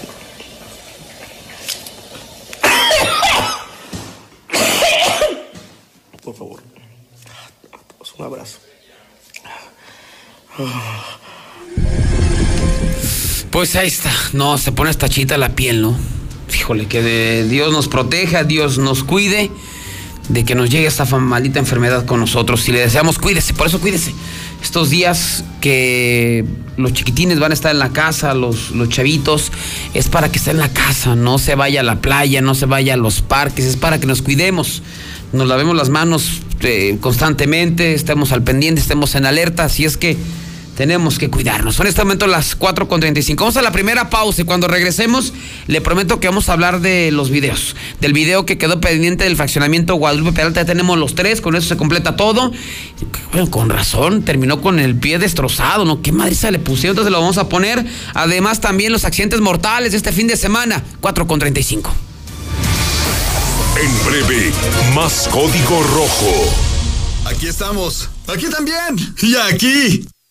[13.64, 14.12] Pues ahí está.
[14.34, 15.96] No, se pone esta chita la piel, ¿no?
[16.54, 19.50] Híjole, que Dios nos proteja, Dios nos cuide
[20.28, 22.60] de que nos llegue esta maldita enfermedad con nosotros.
[22.60, 24.12] Si le deseamos, cuídese, por eso cuídese.
[24.62, 26.44] Estos días que
[26.76, 29.50] los chiquitines van a estar en la casa, los, los chavitos,
[29.94, 32.66] es para que esté en la casa, no se vaya a la playa, no se
[32.66, 34.82] vaya a los parques, es para que nos cuidemos,
[35.32, 40.18] nos lavemos las manos eh, constantemente, estemos al pendiente, estemos en alerta, así es que
[40.76, 41.76] tenemos que cuidarnos.
[41.76, 43.36] Son en este momento las 4.35.
[43.36, 45.32] Vamos a la primera pausa y cuando regresemos
[45.66, 47.76] le prometo que vamos a hablar de los videos.
[48.00, 50.62] Del video que quedó pendiente del fraccionamiento Guadalupe Peralta.
[50.62, 52.52] Ya tenemos los tres, con eso se completa todo.
[53.32, 56.02] Bueno, con razón, terminó con el pie destrozado, ¿no?
[56.02, 56.92] ¿Qué madriza le pusieron?
[56.92, 57.84] Entonces lo vamos a poner.
[58.14, 60.82] Además también los accidentes mortales de este fin de semana.
[61.00, 61.90] 4.35.
[63.76, 64.52] En breve,
[64.94, 66.54] más código rojo.
[67.26, 68.08] Aquí estamos.
[68.28, 68.96] Aquí también.
[69.20, 70.06] Y aquí.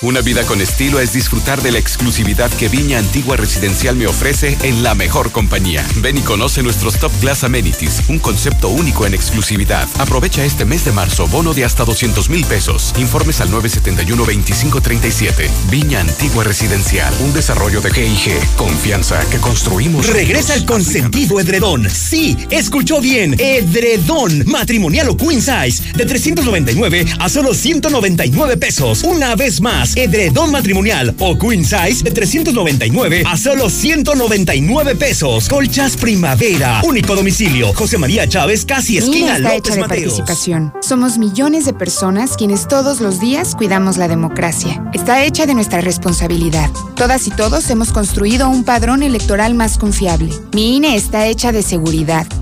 [0.00, 4.56] Una vida con estilo es disfrutar de la exclusividad que Viña Antigua Residencial me ofrece
[4.62, 5.84] en la mejor compañía.
[5.96, 9.88] Ven y conoce nuestros Top Glass Amenities, un concepto único en exclusividad.
[9.98, 12.94] Aprovecha este mes de marzo, bono de hasta 200 mil pesos.
[12.96, 15.48] Informes al 971-2537.
[15.68, 18.38] Viña Antigua Residencial, un desarrollo de GIG.
[18.56, 20.06] Confianza que construimos.
[20.06, 21.90] Regresa el consentido edredón.
[21.90, 23.34] Sí, escuchó bien.
[23.36, 29.02] Edredón matrimonial o queen size de 399 a solo 199 pesos.
[29.02, 35.48] Una vez más, edredón matrimonial o queen size de 399 a solo 199 pesos.
[35.48, 36.80] Colchas Primavera.
[36.84, 37.72] Único domicilio.
[37.74, 40.14] José María Chávez, casi esquina está López hecha de Mateos.
[40.14, 40.72] participación.
[40.80, 44.82] Somos millones de personas quienes todos los días cuidamos la democracia.
[44.92, 46.70] Está hecha de nuestra responsabilidad.
[46.96, 50.32] Todas y todos hemos construido un padrón electoral más confiable.
[50.52, 52.26] Mi INE está hecha de seguridad.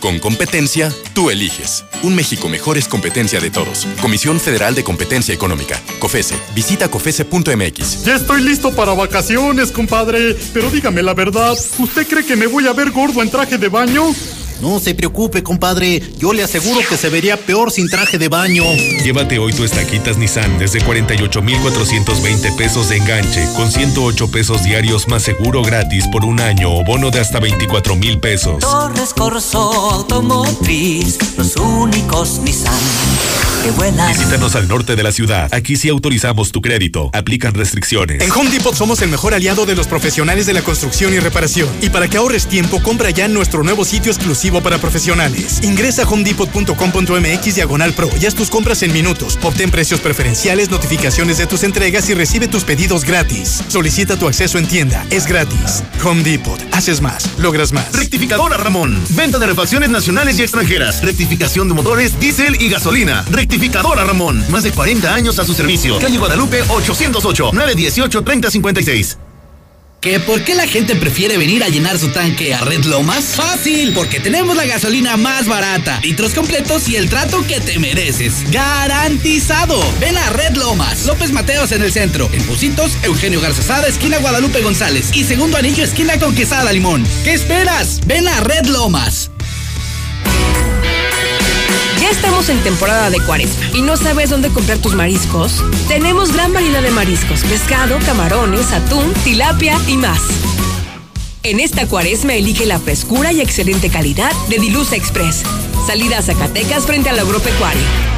[0.00, 1.84] Con competencia, tú eliges.
[2.02, 3.86] Un México mejor es competencia de todos.
[4.00, 5.80] Comisión Federal de Competencia Económica.
[5.98, 6.36] COFESE.
[6.54, 8.04] Visita COFESE.mx.
[8.04, 10.36] Ya estoy listo para vacaciones, compadre.
[10.54, 13.68] Pero dígame la verdad, ¿usted cree que me voy a ver gordo en traje de
[13.68, 14.14] baño?
[14.60, 16.02] No se preocupe, compadre.
[16.18, 18.64] Yo le aseguro que se vería peor sin traje de baño.
[19.04, 25.22] Llévate hoy tu estaquitas Nissan desde 48,420 pesos de enganche, con 108 pesos diarios más
[25.22, 28.58] seguro gratis por un año o bono de hasta 24 mil pesos.
[28.58, 29.58] Torres Corso
[29.92, 32.74] Automotriz, los únicos Nissan
[33.62, 34.12] que vuelan.
[34.12, 35.52] Visítanos al norte de la ciudad.
[35.52, 37.10] Aquí sí autorizamos tu crédito.
[37.12, 38.22] Aplican restricciones.
[38.22, 41.68] En Home Depot somos el mejor aliado de los profesionales de la construcción y reparación.
[41.80, 45.60] Y para que ahorres tiempo, compra ya nuestro nuevo sitio exclusivo para profesionales.
[45.62, 49.38] Ingresa a homedepot.com.mx diagonal pro y haz tus compras en minutos.
[49.42, 53.62] Obtén precios preferenciales, notificaciones de tus entregas y recibe tus pedidos gratis.
[53.68, 55.06] Solicita tu acceso en tienda.
[55.10, 55.84] Es gratis.
[56.04, 56.58] Home Depot.
[56.72, 57.38] Haces más.
[57.38, 57.92] Logras más.
[57.92, 58.98] Rectificadora Ramón.
[59.10, 61.02] Venta de refacciones nacionales y extranjeras.
[61.02, 63.24] Rectificación de motores, diésel y gasolina.
[63.30, 64.44] Rectificadora Ramón.
[64.50, 65.98] Más de 40 años a su servicio.
[65.98, 69.27] Calle Guadalupe 808 918 3056.
[70.00, 73.34] ¿Que por qué la gente prefiere venir a llenar su tanque a Red Lomas?
[73.34, 78.48] Fácil, porque tenemos la gasolina más barata, litros completos y el trato que te mereces.
[78.52, 79.82] ¡Garantizado!
[79.98, 84.62] Ven a Red Lomas, López Mateos en el centro, en Positos, Eugenio Garzazada, esquina Guadalupe
[84.62, 87.04] González y segundo anillo, esquina con Quesada Limón.
[87.24, 88.00] ¿Qué esperas?
[88.06, 89.32] Ven a Red Lomas.
[92.10, 95.62] Estamos en temporada de cuaresma y no sabes dónde comprar tus mariscos.
[95.88, 100.22] Tenemos gran variedad de mariscos, pescado, camarones, atún, tilapia y más.
[101.42, 105.42] En esta cuaresma elige la frescura y excelente calidad de Dilusa Express.
[105.86, 108.17] Salida a Zacatecas frente al agropecuario.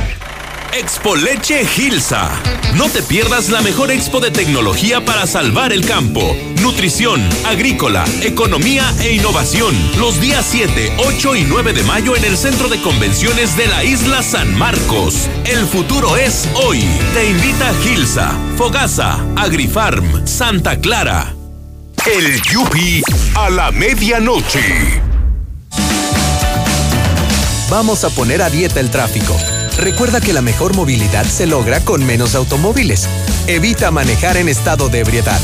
[0.73, 2.31] Expo Leche Gilsa.
[2.77, 6.37] No te pierdas la mejor expo de tecnología para salvar el campo.
[6.63, 9.75] Nutrición, agrícola, economía e innovación.
[9.99, 13.83] Los días 7, 8 y 9 de mayo en el Centro de Convenciones de la
[13.83, 15.29] Isla San Marcos.
[15.45, 16.85] El futuro es hoy.
[17.15, 21.35] Te invita Gilsa, Fogasa, Agrifarm, Santa Clara.
[22.07, 23.03] El Yupi
[23.35, 25.03] a la medianoche.
[27.69, 29.37] Vamos a poner a dieta el tráfico.
[29.81, 33.09] Recuerda que la mejor movilidad se logra con menos automóviles.
[33.47, 35.41] Evita manejar en estado de ebriedad.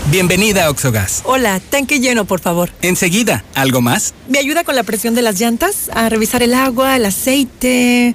[0.08, 1.22] Bienvenida a Oxogas.
[1.24, 2.70] Hola, tanque lleno, por favor.
[2.80, 4.14] Enseguida, ¿algo más?
[4.28, 5.90] ¿Me ayuda con la presión de las llantas?
[5.92, 8.14] A revisar el agua, el aceite.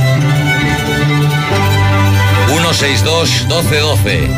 [2.71, 4.37] 162-1212.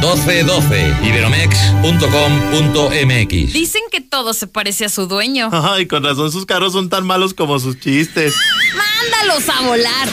[0.00, 1.04] 162-1212.
[1.04, 3.52] Iberomex.com.mx.
[3.52, 5.50] Dicen que todo se parece a su dueño.
[5.52, 8.34] Ay, con razón sus carros son tan malos como sus chistes.
[8.74, 10.08] ¡Mándalos a volar!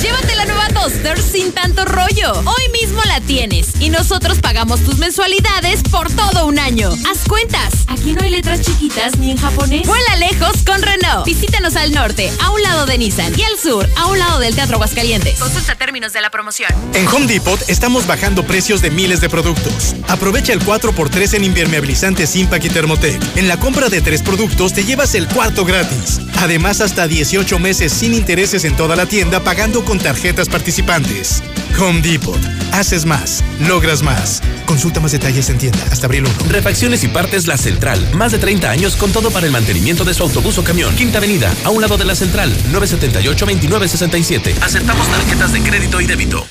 [0.00, 2.32] Llévate la nueva Duster sin tanto rollo.
[2.44, 6.90] Hoy mismo la tienes y nosotros pagamos tus mensualidades por todo un año.
[7.10, 7.74] Haz cuentas.
[7.88, 9.86] Aquí no hay letras chiquitas ni en japonés.
[9.88, 11.26] Vuela lejos con Renault.
[11.26, 14.54] Visítanos al norte, a un lado de Nissan y al sur, a un lado del
[14.54, 15.38] Teatro Aguascalientes.
[15.40, 16.70] Consulta términos de la promoción.
[16.94, 19.96] En Home Depot estamos bajando precios de miles de productos.
[20.06, 23.20] Aprovecha el 4x3 en impermeabilizantes Impact y Thermotec.
[23.36, 26.20] En la compra de tres productos te llevas el cuarto gratis.
[26.36, 31.42] Además, hasta 18 meses sin intereses en toda la tienda pagando con tarjetas participantes.
[31.80, 32.38] Home Depot.
[32.72, 33.42] Haces más.
[33.66, 34.42] Logras más.
[34.66, 36.52] Consulta más detalles en tienda hasta abril 1.
[36.52, 37.98] Refacciones y partes La Central.
[38.12, 40.94] Más de 30 años con todo para el mantenimiento de su autobús o camión.
[40.94, 42.54] Quinta Avenida, a un lado de La Central.
[42.70, 44.60] 978-2967.
[44.60, 46.46] Aceptamos tarjetas de crédito y débito.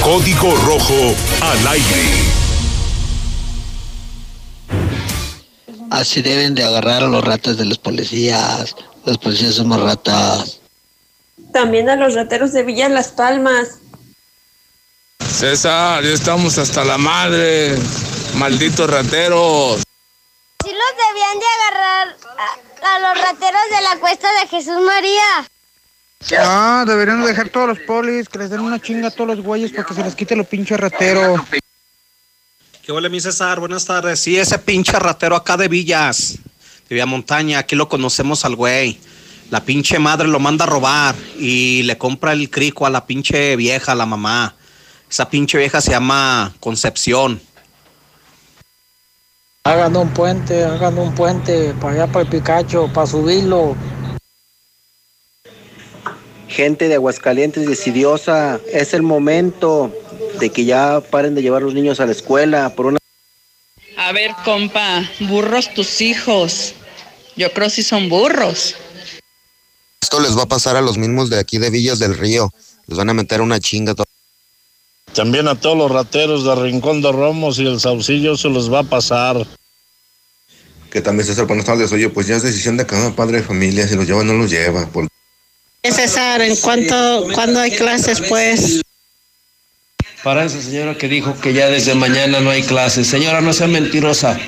[0.00, 2.36] Código Rojo al aire.
[5.90, 8.76] Así deben de agarrar a los ratas de los policías.
[9.04, 10.55] Los policías somos ratas.
[11.56, 13.78] También a los rateros de Villa Las Palmas.
[15.26, 17.74] César, ya estamos hasta la madre.
[18.34, 19.82] Malditos rateros.
[20.62, 25.48] Sí los debían de agarrar a, a los rateros de la cuesta de Jesús María.
[26.38, 29.72] Ah, deberían dejar todos los polis, que les den una chinga a todos los güeyes
[29.72, 31.42] para que se les quite lo pinche ratero.
[32.82, 33.60] ¿Qué hola, mi César?
[33.60, 34.20] Buenas tardes.
[34.20, 36.34] Sí, ese pinche ratero acá de Villas,
[36.86, 39.00] de Villa Montaña, aquí lo conocemos al güey.
[39.50, 43.54] La pinche madre lo manda a robar y le compra el crico a la pinche
[43.54, 44.56] vieja, a la mamá.
[45.08, 47.40] Esa pinche vieja se llama Concepción.
[49.62, 53.76] Hagan un puente, hagan un puente para allá para el Picacho, para subirlo.
[56.48, 59.92] Gente de Aguascalientes decidiosa, es el momento
[60.40, 62.98] de que ya paren de llevar los niños a la escuela por una...
[63.96, 66.74] A ver, compa, burros tus hijos.
[67.36, 68.76] Yo creo si son burros.
[70.00, 72.52] Esto les va a pasar a los mismos de aquí de Villas del Río.
[72.86, 73.94] Les van a meter una chinga.
[75.14, 78.80] También a todos los rateros de Rincón de Romos y el Saucillo se los va
[78.80, 79.46] a pasar.
[80.90, 81.90] Que también César Buenas tardes.
[81.92, 83.88] Oye, pues ya es decisión de cada padre de familia.
[83.88, 84.86] Si los lleva o no los lleva.
[84.86, 85.08] Por...
[85.82, 88.82] César, ¿en cuánto, cuándo hay clases, pues?
[90.22, 93.06] Para esa señora que dijo que ya desde mañana no hay clases.
[93.06, 94.38] Señora, no sea mentirosa.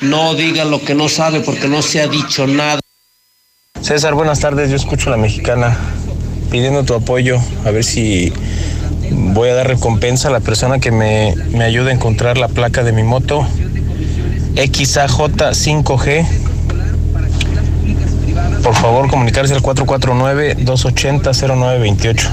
[0.00, 2.80] No diga lo que no sabe porque no se ha dicho nada.
[3.82, 4.70] César, buenas tardes.
[4.70, 5.76] Yo escucho a la mexicana
[6.50, 7.38] pidiendo tu apoyo.
[7.64, 8.32] A ver si
[9.10, 12.82] voy a dar recompensa a la persona que me, me ayude a encontrar la placa
[12.82, 13.46] de mi moto.
[14.54, 16.26] XAJ5G.
[18.62, 22.28] Por favor, comunicarse al 449-280-0928.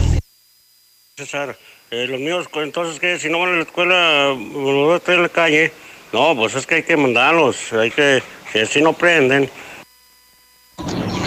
[1.15, 1.55] César,
[1.91, 5.29] eh, los míos, entonces, que si no van a la escuela, los a en la
[5.29, 5.71] calle.
[6.11, 9.49] No, pues es que hay que mandarlos, hay que, si así no prenden.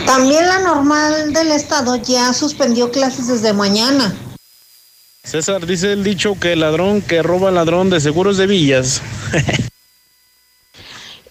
[0.07, 4.14] También la normal del estado ya suspendió clases desde mañana.
[5.24, 9.02] César, dice el dicho que el ladrón que roba ladrón de seguros de villas.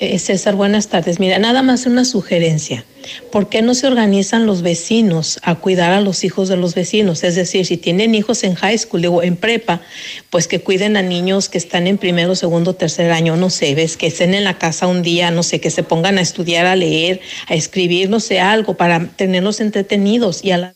[0.05, 1.19] Eh, César, buenas tardes.
[1.19, 2.85] Mira, nada más una sugerencia.
[3.31, 7.23] ¿Por qué no se organizan los vecinos a cuidar a los hijos de los vecinos?
[7.23, 9.81] Es decir, si tienen hijos en high school o en prepa,
[10.29, 13.97] pues que cuiden a niños que están en primero, segundo, tercer año, no sé, ves,
[13.97, 16.75] que estén en la casa un día, no sé, que se pongan a estudiar, a
[16.75, 20.75] leer, a escribir, no sé, algo para tenerlos entretenidos y a la...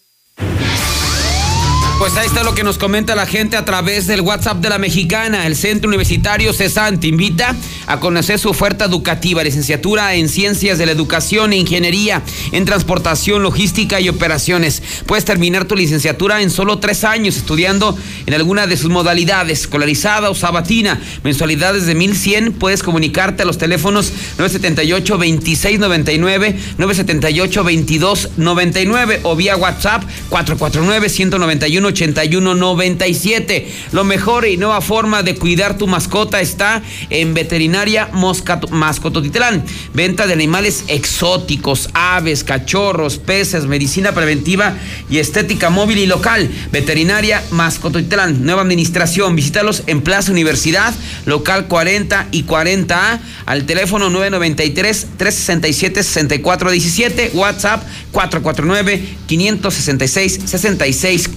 [2.00, 4.78] Pues ahí está lo que nos comenta la gente a través del WhatsApp de la
[4.78, 5.45] Mexicana.
[5.45, 7.54] El Centro Universitario CESAN te invita
[7.88, 12.22] a conocer su oferta educativa, licenciatura en Ciencias de la Educación e Ingeniería,
[12.54, 14.82] en Transportación, Logística y Operaciones.
[15.08, 20.30] Puedes terminar tu licenciatura en solo tres años estudiando en alguna de sus modalidades, escolarizada
[20.30, 21.02] o sabatina.
[21.26, 22.54] Mensualidades de 1100.
[22.54, 33.68] Puedes comunicarte a los teléfonos 978-2699, 978-2299 o vía WhatsApp 449 191 8197.
[33.92, 39.64] Lo mejor y nueva forma de cuidar tu mascota está en Veterinaria Mascototitlán.
[39.94, 44.76] Venta de animales exóticos, aves, cachorros, peces, medicina preventiva
[45.10, 46.50] y estética móvil y local.
[46.72, 48.46] Veterinaria Mascototitlán.
[48.46, 49.36] Nueva administración.
[49.36, 50.94] Visítalos en Plaza Universidad,
[51.26, 61.28] local 40 y 40A, al teléfono 993 367 6417, WhatsApp 449 566 66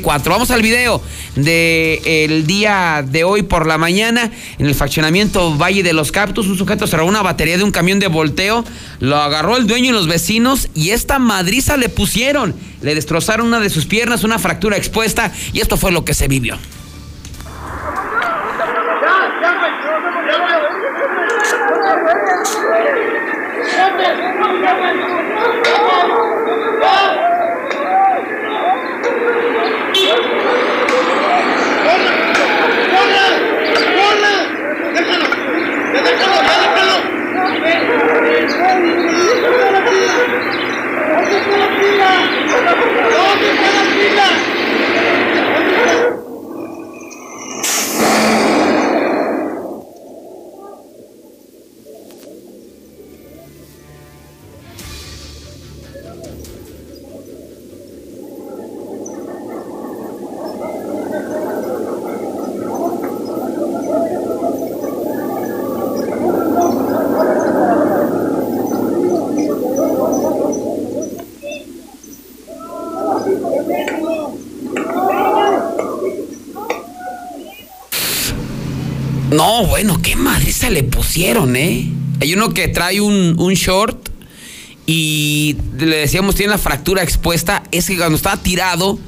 [0.00, 1.02] 40 Vamos al video
[1.34, 6.46] del día de hoy por la mañana en el faccionamiento Valle de los Cactus.
[6.46, 8.64] Un sujeto cerró una batería de un camión de volteo,
[9.00, 12.54] lo agarró el dueño y los vecinos y esta madriza le pusieron.
[12.80, 16.28] Le destrozaron una de sus piernas, una fractura expuesta y esto fue lo que se
[16.28, 16.58] vivió.
[36.04, 36.42] No,
[79.66, 81.90] bueno, qué madriza le pusieron, ¿eh?
[82.20, 84.08] Hay uno que trae un, un short
[84.86, 87.62] y le decíamos tiene la fractura expuesta.
[87.70, 88.98] Es que cuando estaba tirado,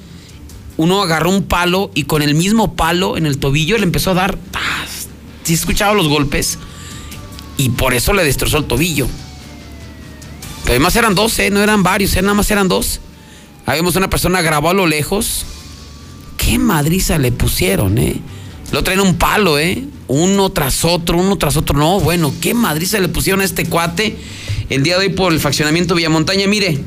[0.76, 4.14] uno agarró un palo y con el mismo palo en el tobillo le empezó a
[4.14, 4.38] dar.
[5.42, 6.58] ¿Sí escuchaba los golpes?
[7.56, 9.06] Y por eso le destrozó el tobillo.
[10.66, 11.50] Además eran dos, ¿eh?
[11.50, 12.22] No eran varios, ¿eh?
[12.22, 13.00] nada más eran dos.
[13.66, 15.44] Habíamos una persona grabó a lo lejos.
[16.38, 18.20] Qué madriza le pusieron, ¿eh?
[18.72, 19.84] Lo traen un palo, ¿eh?
[20.09, 21.78] Uno tras otro, uno tras otro.
[21.78, 24.16] No, bueno, qué madrid se le pusieron a este cuate
[24.70, 26.46] el día de hoy por el faccionamiento Villamontaña.
[26.46, 26.80] Mire,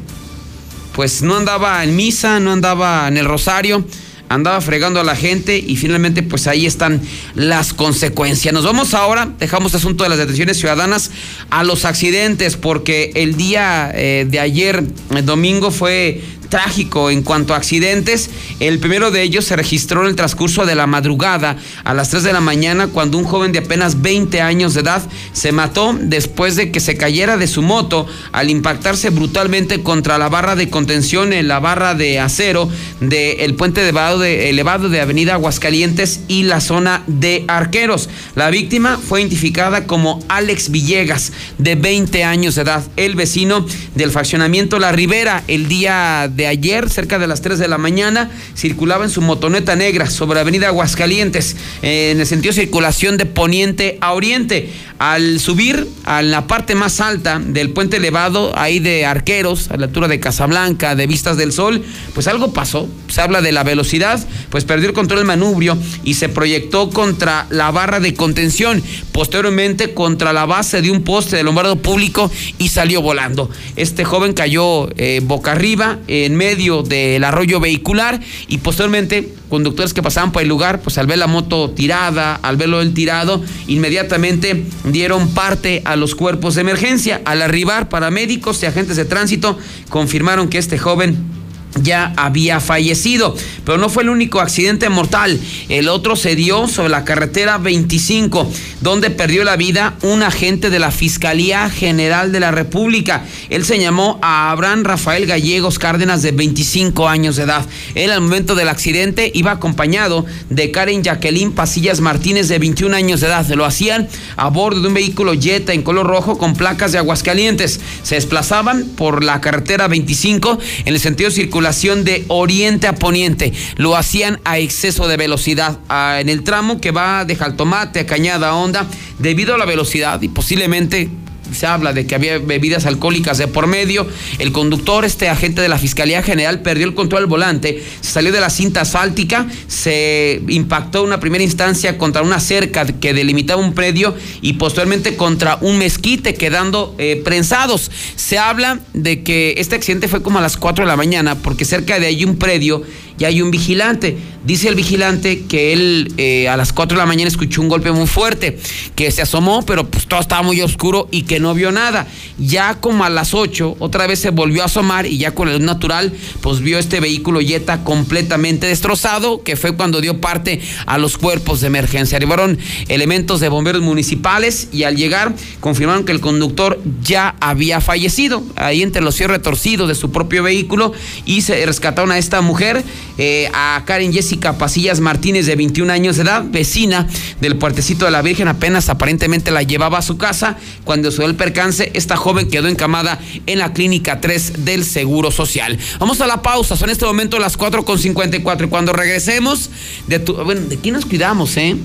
[0.93, 3.85] pues no andaba en misa, no andaba en el rosario,
[4.29, 7.01] andaba fregando a la gente y finalmente pues ahí están
[7.35, 8.53] las consecuencias.
[8.53, 11.11] Nos vamos ahora, dejamos el asunto de las detenciones ciudadanas
[11.49, 17.53] a los accidentes porque el día eh, de ayer, el domingo, fue trágico en cuanto
[17.53, 18.29] a accidentes.
[18.59, 22.23] El primero de ellos se registró en el transcurso de la madrugada a las 3
[22.23, 25.01] de la mañana cuando un joven de apenas 20 años de edad
[25.33, 30.29] se mató después de que se cayera de su moto al impactarse brutalmente contra la
[30.29, 32.69] barra de contención en la barra de acero
[32.99, 38.09] del puente elevado de, elevado de Avenida Aguascalientes y la zona de Arqueros.
[38.35, 44.11] La víctima fue identificada como Alex Villegas, de 20 años de edad, el vecino del
[44.11, 49.03] faccionamiento La Ribera, el día de ayer, cerca de las 3 de la mañana, circulaba
[49.03, 54.13] en su motoneta negra sobre Avenida Aguascalientes, en el sentido de circulación de poniente a
[54.13, 54.69] oriente.
[54.99, 59.85] Al subir a la parte más alta del puente elevado, ahí de Arqueros, a la
[59.87, 61.83] altura de Casablanca, de Vistas del Sol,
[62.13, 62.87] pues algo pasó.
[63.07, 64.19] Se habla de la velocidad,
[64.49, 68.81] pues perdió el control del manubrio y se proyectó contra la barra de contención,
[69.11, 73.49] posteriormente contra la base de un poste de lombardo público y salió volando.
[73.75, 80.03] Este joven cayó eh, boca arriba en medio del arroyo vehicular y posteriormente conductores que
[80.03, 84.65] pasaban por el lugar, pues al ver la moto tirada, al verlo el tirado, inmediatamente
[84.83, 87.21] dieron parte a los cuerpos de emergencia.
[87.25, 89.57] Al arribar, paramédicos y agentes de tránsito
[89.89, 91.36] confirmaron que este joven
[91.83, 93.35] ya había fallecido.
[93.65, 95.39] Pero no fue el único accidente mortal.
[95.69, 98.49] El otro se dio sobre la carretera 25,
[98.81, 103.25] donde perdió la vida un agente de la Fiscalía General de la República.
[103.49, 107.65] Él se llamó a Abraham Rafael Gallegos Cárdenas, de 25 años de edad.
[107.95, 113.21] Él al momento del accidente iba acompañado de Karen Jacqueline Pasillas Martínez, de 21 años
[113.21, 113.45] de edad.
[113.47, 117.79] Lo hacían a bordo de un vehículo Jetta en color rojo con placas de Aguascalientes.
[118.03, 123.53] Se desplazaban por la carretera 25 en el sentido circular de oriente a poniente.
[123.75, 125.79] Lo hacían a exceso de velocidad
[126.19, 128.87] en el tramo que va de Jaltomate a Cañada Honda
[129.19, 131.09] debido a la velocidad y posiblemente
[131.51, 134.07] se habla de que había bebidas alcohólicas de por medio.
[134.39, 138.39] El conductor, este agente de la Fiscalía General, perdió el control del volante, salió de
[138.39, 143.73] la cinta asfáltica, se impactó en una primera instancia contra una cerca que delimitaba un
[143.73, 147.91] predio y posteriormente contra un mezquite, quedando eh, prensados.
[148.15, 151.65] Se habla de que este accidente fue como a las 4 de la mañana, porque
[151.65, 152.83] cerca de allí un predio
[153.17, 154.17] y hay un vigilante.
[154.45, 157.91] Dice el vigilante que él eh, a las 4 de la mañana escuchó un golpe
[157.91, 158.57] muy fuerte,
[158.95, 162.07] que se asomó, pero pues todo estaba muy oscuro y que no vio nada.
[162.37, 165.65] Ya como a las 8, otra vez se volvió a asomar y ya con el
[165.65, 171.17] natural, pues vio este vehículo Jetta completamente destrozado, que fue cuando dio parte a los
[171.17, 172.17] cuerpos de emergencia.
[172.17, 172.57] Arribaron
[172.87, 178.81] elementos de bomberos municipales y al llegar confirmaron que el conductor ya había fallecido, ahí
[178.81, 180.93] entre los cierres torcidos de su propio vehículo
[181.25, 182.83] y se rescataron a esta mujer
[183.17, 187.07] eh, a Karen Jessica Pasillas Martínez, de 21 años de edad, vecina
[187.41, 190.57] del puertecito de la Virgen, apenas aparentemente la llevaba a su casa.
[190.83, 195.31] Cuando se dio el percance, esta joven quedó encamada en la clínica 3 del Seguro
[195.31, 195.77] Social.
[195.99, 199.69] Vamos a la pausa, son en este momento las 4.54 y cuando regresemos,
[200.07, 201.75] de, bueno, ¿de quién nos cuidamos, eh?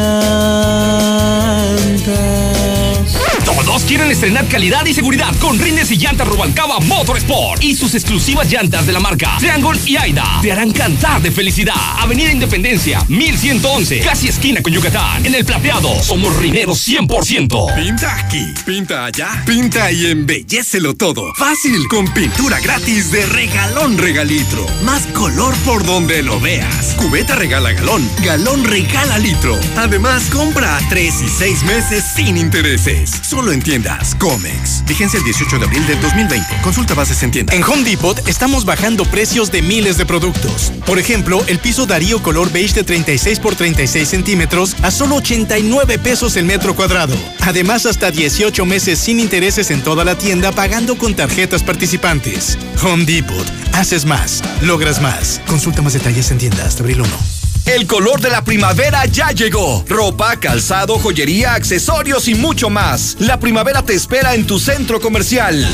[3.48, 8.50] Todos quieren estrenar calidad y seguridad con rines y llantas Rubalcaba Motorsport y sus exclusivas
[8.50, 11.74] llantas de la marca Triangle y Aida te harán cantar de felicidad.
[11.98, 15.24] Avenida Independencia, 1111, casi esquina con Yucatán.
[15.24, 17.74] En el plateado, somos rineros 100%.
[17.74, 21.34] Pinta aquí, pinta allá, pinta y embellecelo todo.
[21.34, 24.66] Fácil, con pintura gratis de regalón regalitro.
[24.82, 26.94] Más color por donde lo veas.
[26.96, 29.58] Cubeta regala galón, galón regala litro.
[29.76, 33.10] Además, compra a 3 y 6 meses sin intereses.
[33.38, 34.84] Solo en tiendas Comex.
[34.84, 36.44] Vigencia el 18 de abril del 2020.
[36.60, 37.54] Consulta bases en tienda.
[37.54, 40.72] En Home Depot estamos bajando precios de miles de productos.
[40.84, 46.00] Por ejemplo, el piso Darío color beige de 36 por 36 centímetros a solo 89
[46.00, 47.14] pesos el metro cuadrado.
[47.42, 52.58] Además, hasta 18 meses sin intereses en toda la tienda pagando con tarjetas participantes.
[52.82, 53.46] Home Depot.
[53.72, 54.42] Haces más.
[54.62, 55.40] Logras más.
[55.46, 57.37] Consulta más detalles en tienda hasta abril 1.
[57.68, 59.84] El color de la primavera ya llegó.
[59.86, 63.16] Ropa, calzado, joyería, accesorios y mucho más.
[63.18, 65.68] La primavera te espera en tu centro comercial.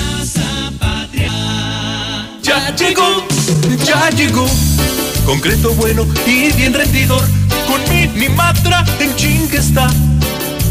[2.42, 3.24] Ya llegó,
[3.84, 4.44] ya llegó.
[5.24, 7.22] Concreto bueno y bien rendidor.
[7.68, 9.88] Con Minimatra en chingue está.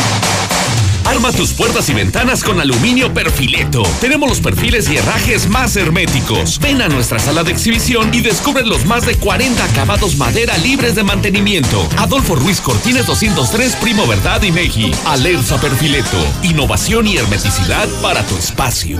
[1.05, 3.83] Arma tus puertas y ventanas con aluminio perfileto.
[4.01, 6.59] Tenemos los perfiles y herrajes más herméticos.
[6.59, 10.95] Ven a nuestra sala de exhibición y descubre los más de 40 acabados madera libres
[10.95, 11.87] de mantenimiento.
[11.97, 14.91] Adolfo Ruiz Cortines 203, Primo Verdad y Meji.
[15.05, 16.17] Alerza Perfileto.
[16.43, 18.99] Innovación y hermeticidad para tu espacio.